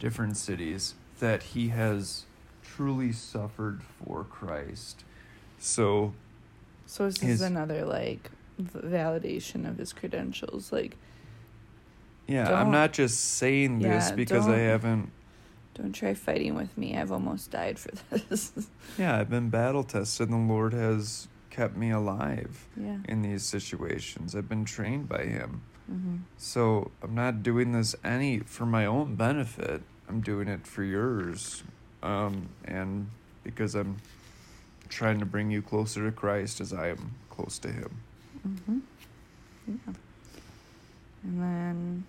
different 0.00 0.36
cities. 0.36 0.96
That 1.20 1.42
he 1.44 1.68
has 1.68 2.26
truly 2.62 3.10
suffered 3.10 3.80
for 3.82 4.22
Christ. 4.24 5.02
So 5.58 6.12
So 6.84 7.06
this 7.06 7.16
his- 7.22 7.40
is 7.40 7.40
another 7.40 7.86
like 7.86 8.30
validation 8.60 9.68
of 9.68 9.78
his 9.78 9.92
credentials. 9.92 10.72
Like, 10.72 10.96
yeah, 12.26 12.52
I'm 12.52 12.70
Don't- 12.72 12.92
just 12.92 13.20
saying 13.20 13.80
this 13.80 14.10
Yeah, 14.10 14.14
because 14.14 14.48
I 14.48 14.58
haven't. 14.58 15.10
don't 15.74 15.92
try 15.92 16.14
fighting 16.14 16.54
with 16.54 16.76
me. 16.78 16.96
I've 16.96 17.12
almost 17.12 17.50
died 17.50 17.78
for 17.78 17.90
this. 18.18 18.52
Yeah, 18.98 19.18
I've 19.18 19.28
been 19.30 19.50
battle 19.50 19.82
tested, 19.82 20.28
and 20.30 20.48
the 20.48 20.52
Lord 20.52 20.72
has 20.72 21.26
kept 21.50 21.76
me 21.76 21.90
alive 21.90 22.66
yeah. 22.76 22.98
in 23.08 23.22
these 23.22 23.42
situations. 23.42 24.34
I've 24.34 24.48
been 24.48 24.64
trained 24.64 25.08
by 25.08 25.24
Him. 25.24 25.62
Mm-hmm. 25.90 26.16
So 26.38 26.90
I'm 27.02 27.14
not 27.14 27.42
doing 27.42 27.72
this 27.72 27.94
any 28.04 28.38
for 28.38 28.64
my 28.66 28.86
own 28.86 29.16
benefit. 29.16 29.82
I'm 30.08 30.20
doing 30.20 30.48
it 30.48 30.66
for 30.66 30.82
yours, 30.82 31.62
um, 32.02 32.48
and 32.64 33.08
because 33.42 33.74
I'm 33.74 33.96
trying 34.88 35.18
to 35.18 35.26
bring 35.26 35.50
you 35.50 35.60
closer 35.60 36.04
to 36.06 36.12
Christ 36.12 36.60
as 36.60 36.72
I 36.72 36.88
am 36.88 37.14
close 37.30 37.58
to 37.60 37.68
Him. 37.72 38.00
Mm-hmm. 38.46 38.78
Yeah. 39.66 39.94
And 41.22 41.40
then, 41.40 42.04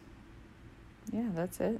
yeah, 1.12 1.30
that's 1.34 1.60
it. 1.60 1.80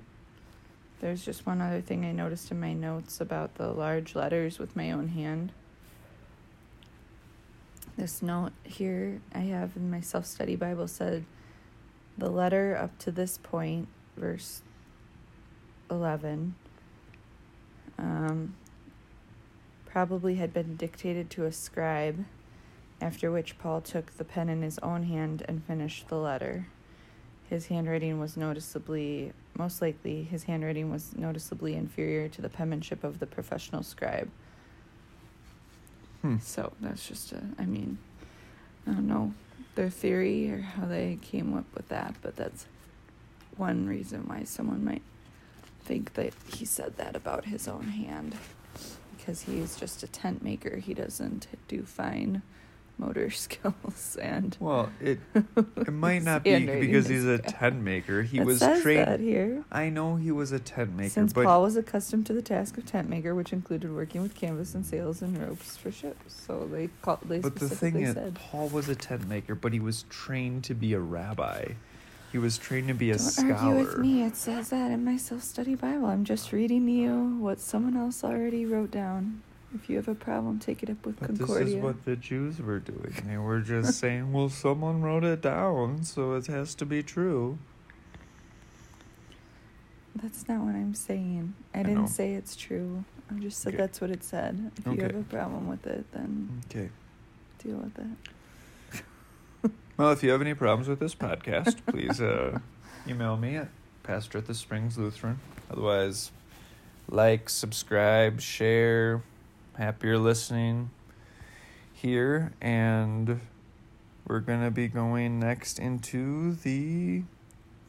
There's 1.02 1.26
just 1.26 1.46
one 1.46 1.62
other 1.62 1.82
thing 1.82 2.06
I 2.06 2.12
noticed 2.12 2.52
in 2.52 2.60
my 2.60 2.74
notes 2.74 3.20
about 3.20 3.56
the 3.56 3.68
large 3.68 4.16
letters 4.16 4.58
with 4.58 4.76
my 4.76 4.92
own 4.92 5.10
hand. 5.10 5.52
This 7.98 8.22
note 8.22 8.54
here 8.64 9.22
I 9.34 9.40
have 9.40 9.76
in 9.76 9.90
my 9.90 10.02
self 10.02 10.26
study 10.26 10.56
Bible 10.56 10.88
said 10.88 11.26
the 12.18 12.30
letter 12.30 12.78
up 12.78 12.98
to 13.00 13.12
this 13.12 13.38
point, 13.38 13.88
verse 14.16 14.62
11, 15.92 16.56
um, 17.98 18.56
probably 19.86 20.36
had 20.36 20.54
been 20.54 20.76
dictated 20.76 21.30
to 21.32 21.46
a 21.46 21.52
scribe 21.52 22.26
after 23.02 23.32
which 23.32 23.58
Paul 23.58 23.82
took 23.82 24.18
the 24.18 24.24
pen 24.24 24.50
in 24.50 24.62
his 24.62 24.80
own 24.80 25.04
hand 25.04 25.44
and 25.48 25.64
finished 25.64 26.08
the 26.08 26.18
letter. 26.18 26.68
His 27.50 27.68
handwriting 27.68 28.20
was 28.20 28.38
noticeably, 28.38 29.32
most 29.58 29.82
likely, 29.82 30.24
his 30.24 30.44
handwriting 30.44 30.90
was 30.90 31.16
noticeably 31.16 31.76
inferior 31.76 32.28
to 32.30 32.42
the 32.42 32.50
penmanship 32.50 33.04
of 33.04 33.20
the 33.20 33.28
professional 33.28 33.84
scribe. 33.84 34.30
Hmm. 36.22 36.38
So 36.40 36.74
that's 36.82 37.08
just 37.08 37.34
a, 37.34 37.44
I 37.60 37.66
mean, 37.66 38.00
I 38.88 38.92
don't 38.92 39.08
know 39.08 39.34
their 39.76 39.90
theory 39.90 40.50
or 40.50 40.62
how 40.62 40.86
they 40.88 41.20
came 41.22 41.56
up 41.56 41.66
with 41.76 41.90
that, 41.90 42.16
but 42.22 42.36
that's 42.36 42.66
one 43.58 43.88
reason 43.88 44.28
why 44.28 44.44
someone 44.44 44.84
might 44.84 45.04
think 45.84 46.14
that 46.16 46.34
he 46.48 46.66
said 46.66 46.98
that 46.98 47.16
about 47.16 47.46
his 47.46 47.68
own 47.68 47.90
hand. 47.90 48.36
Because 49.16 49.44
he's 49.44 49.76
just 49.76 50.02
a 50.02 50.08
tent 50.08 50.44
maker, 50.44 50.78
he 50.78 50.94
doesn't 50.94 51.48
do 51.68 51.84
fine 51.84 52.42
motor 52.98 53.30
skills 53.46 54.18
and 54.22 54.56
Well, 54.60 54.90
it 55.02 55.20
it 55.78 55.92
might 55.94 56.24
not 56.24 56.44
be 56.44 56.66
because 56.66 57.08
he's 57.08 57.26
a 57.26 57.38
tent 57.38 57.82
maker. 57.82 58.22
He 58.24 58.40
was 58.40 58.60
trained. 58.82 59.22
here. 59.22 59.64
I 59.72 59.90
know 59.90 60.16
he 60.16 60.32
was 60.32 60.52
a 60.52 60.60
tent 60.60 60.96
maker, 60.96 61.10
Since 61.10 61.34
but 61.34 61.46
Paul 61.46 61.64
was 61.64 61.76
accustomed 61.76 62.26
to 62.28 62.34
the 62.34 62.42
task 62.42 62.78
of 62.78 62.86
tent 62.86 63.10
maker, 63.10 63.36
which 63.36 63.52
included 63.54 63.94
working 63.94 64.22
with 64.22 64.36
canvas 64.36 64.74
and 64.76 64.86
sails 64.86 65.22
and 65.22 65.38
ropes 65.38 65.78
for 65.78 65.92
ships, 65.92 66.34
so 66.46 66.68
they 66.72 66.90
call 67.02 67.20
they 67.26 67.40
but 67.40 67.56
the 67.56 67.68
thing 67.68 67.68
specifically 67.70 68.04
is, 68.04 68.14
said, 68.16 68.36
Paul 68.36 68.70
was 68.70 68.90
a 68.90 68.96
tent 68.96 69.28
maker, 69.28 69.56
but 69.56 69.74
he 69.74 69.80
was 69.80 70.04
trained 70.10 70.64
to 70.66 70.74
be 70.74 70.94
a 70.94 71.00
rabbi. 71.00 71.74
He 72.32 72.38
was 72.38 72.58
trained 72.58 72.90
to 72.90 72.94
be 72.94 73.12
a 73.12 73.18
"Don't 73.18 73.24
scholar. 73.24 73.54
argue 73.54 73.86
with 73.86 73.98
me." 73.98 74.24
It 74.24 74.36
says 74.36 74.70
that 74.70 74.92
in 74.92 75.06
my 75.06 75.16
self-study 75.16 75.76
Bible. 75.76 76.08
I'm 76.08 76.26
just 76.26 76.52
reading 76.52 76.88
you 76.90 77.38
what 77.40 77.60
someone 77.62 77.96
else 77.96 78.24
already 78.26 78.66
wrote 78.66 78.92
down. 78.92 79.42
If 79.76 79.90
you 79.90 79.98
have 79.98 80.08
a 80.08 80.16
problem, 80.16 80.58
take 80.60 80.82
it 80.84 80.90
up 80.90 81.06
with 81.06 81.20
But 81.20 81.36
this 81.36 81.50
is 81.50 81.76
what 81.76 82.06
the 82.06 82.16
Jews 82.16 82.60
were 82.62 82.80
doing. 82.80 83.14
They 83.28 83.38
were 83.38 83.60
just 83.60 84.00
saying, 84.00 84.32
well, 84.32 84.48
someone 84.48 85.02
wrote 85.02 85.26
it 85.26 85.42
down, 85.42 86.04
so 86.06 86.34
it 86.36 86.48
has 86.48 86.74
to 86.76 86.86
be 86.86 87.04
true. 87.04 87.58
That's 90.16 90.48
not 90.48 90.62
what 90.62 90.76
I'm 90.76 90.94
saying. 90.96 91.54
I, 91.74 91.82
I 91.82 91.84
didn't 91.84 92.02
know. 92.04 92.08
say 92.08 92.34
it's 92.36 92.56
true. 92.56 93.04
I 93.30 93.38
just 93.40 93.60
said 93.62 93.74
Okay. 93.74 93.82
that's 93.84 94.00
what 94.00 94.12
it 94.12 94.24
said. 94.24 94.72
If 94.78 94.86
you 94.88 95.02
have 95.02 95.16
a 95.16 95.24
problem 95.24 95.68
with 95.68 95.86
it, 95.86 96.06
then 96.14 96.64
Okay. 96.70 96.90
deal 97.64 97.78
with 97.78 98.00
it. 98.00 98.06
Well, 99.98 100.12
if 100.12 100.24
you 100.24 100.30
have 100.32 100.42
any 100.42 100.54
problems 100.54 100.90
with 100.90 101.00
this 101.00 101.16
podcast, 101.16 101.78
please 101.88 102.20
uh, 102.20 102.60
email 103.08 103.38
me 103.38 103.56
at 103.56 103.70
pastor 104.04 104.38
at 104.40 104.46
the 104.46 104.54
Springs 104.54 104.98
Lutheran. 104.98 105.40
Otherwise, 105.72 106.32
like, 107.10 107.50
subscribe, 107.50 108.42
share. 108.42 109.22
Happy 109.78 110.08
you're 110.08 110.18
listening 110.18 110.90
here. 111.94 112.54
And 112.62 113.42
we're 114.26 114.40
going 114.40 114.64
to 114.64 114.72
be 114.72 114.88
going 114.88 115.40
next 115.40 115.80
into 115.80 116.54
the. 116.56 117.24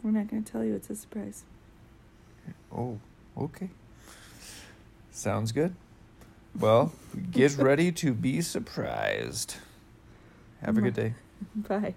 We're 0.02 0.10
not 0.10 0.28
going 0.28 0.42
to 0.42 0.52
tell 0.52 0.64
you. 0.64 0.74
It's 0.74 0.90
a 0.90 0.96
surprise. 0.96 1.44
Oh, 2.76 2.98
okay. 3.38 3.70
Sounds 5.12 5.52
good. 5.52 5.74
Well, 6.58 6.92
get 7.30 7.56
ready 7.58 7.92
to 7.92 8.12
be 8.12 8.40
surprised. 8.40 9.56
Have 10.62 10.76
a 10.78 10.80
good 10.80 10.94
day. 10.94 11.14
Bye. 11.54 11.94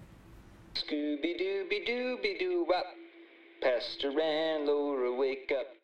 Scooby 0.74 1.40
Dooby 1.40 1.88
Dooby 1.88 2.38
Doo 2.38 2.64
Wop. 2.68 2.86
Pastor 3.60 4.18
and 4.18 4.66
Laura 4.66 5.12
wake 5.12 5.52
up. 5.58 5.79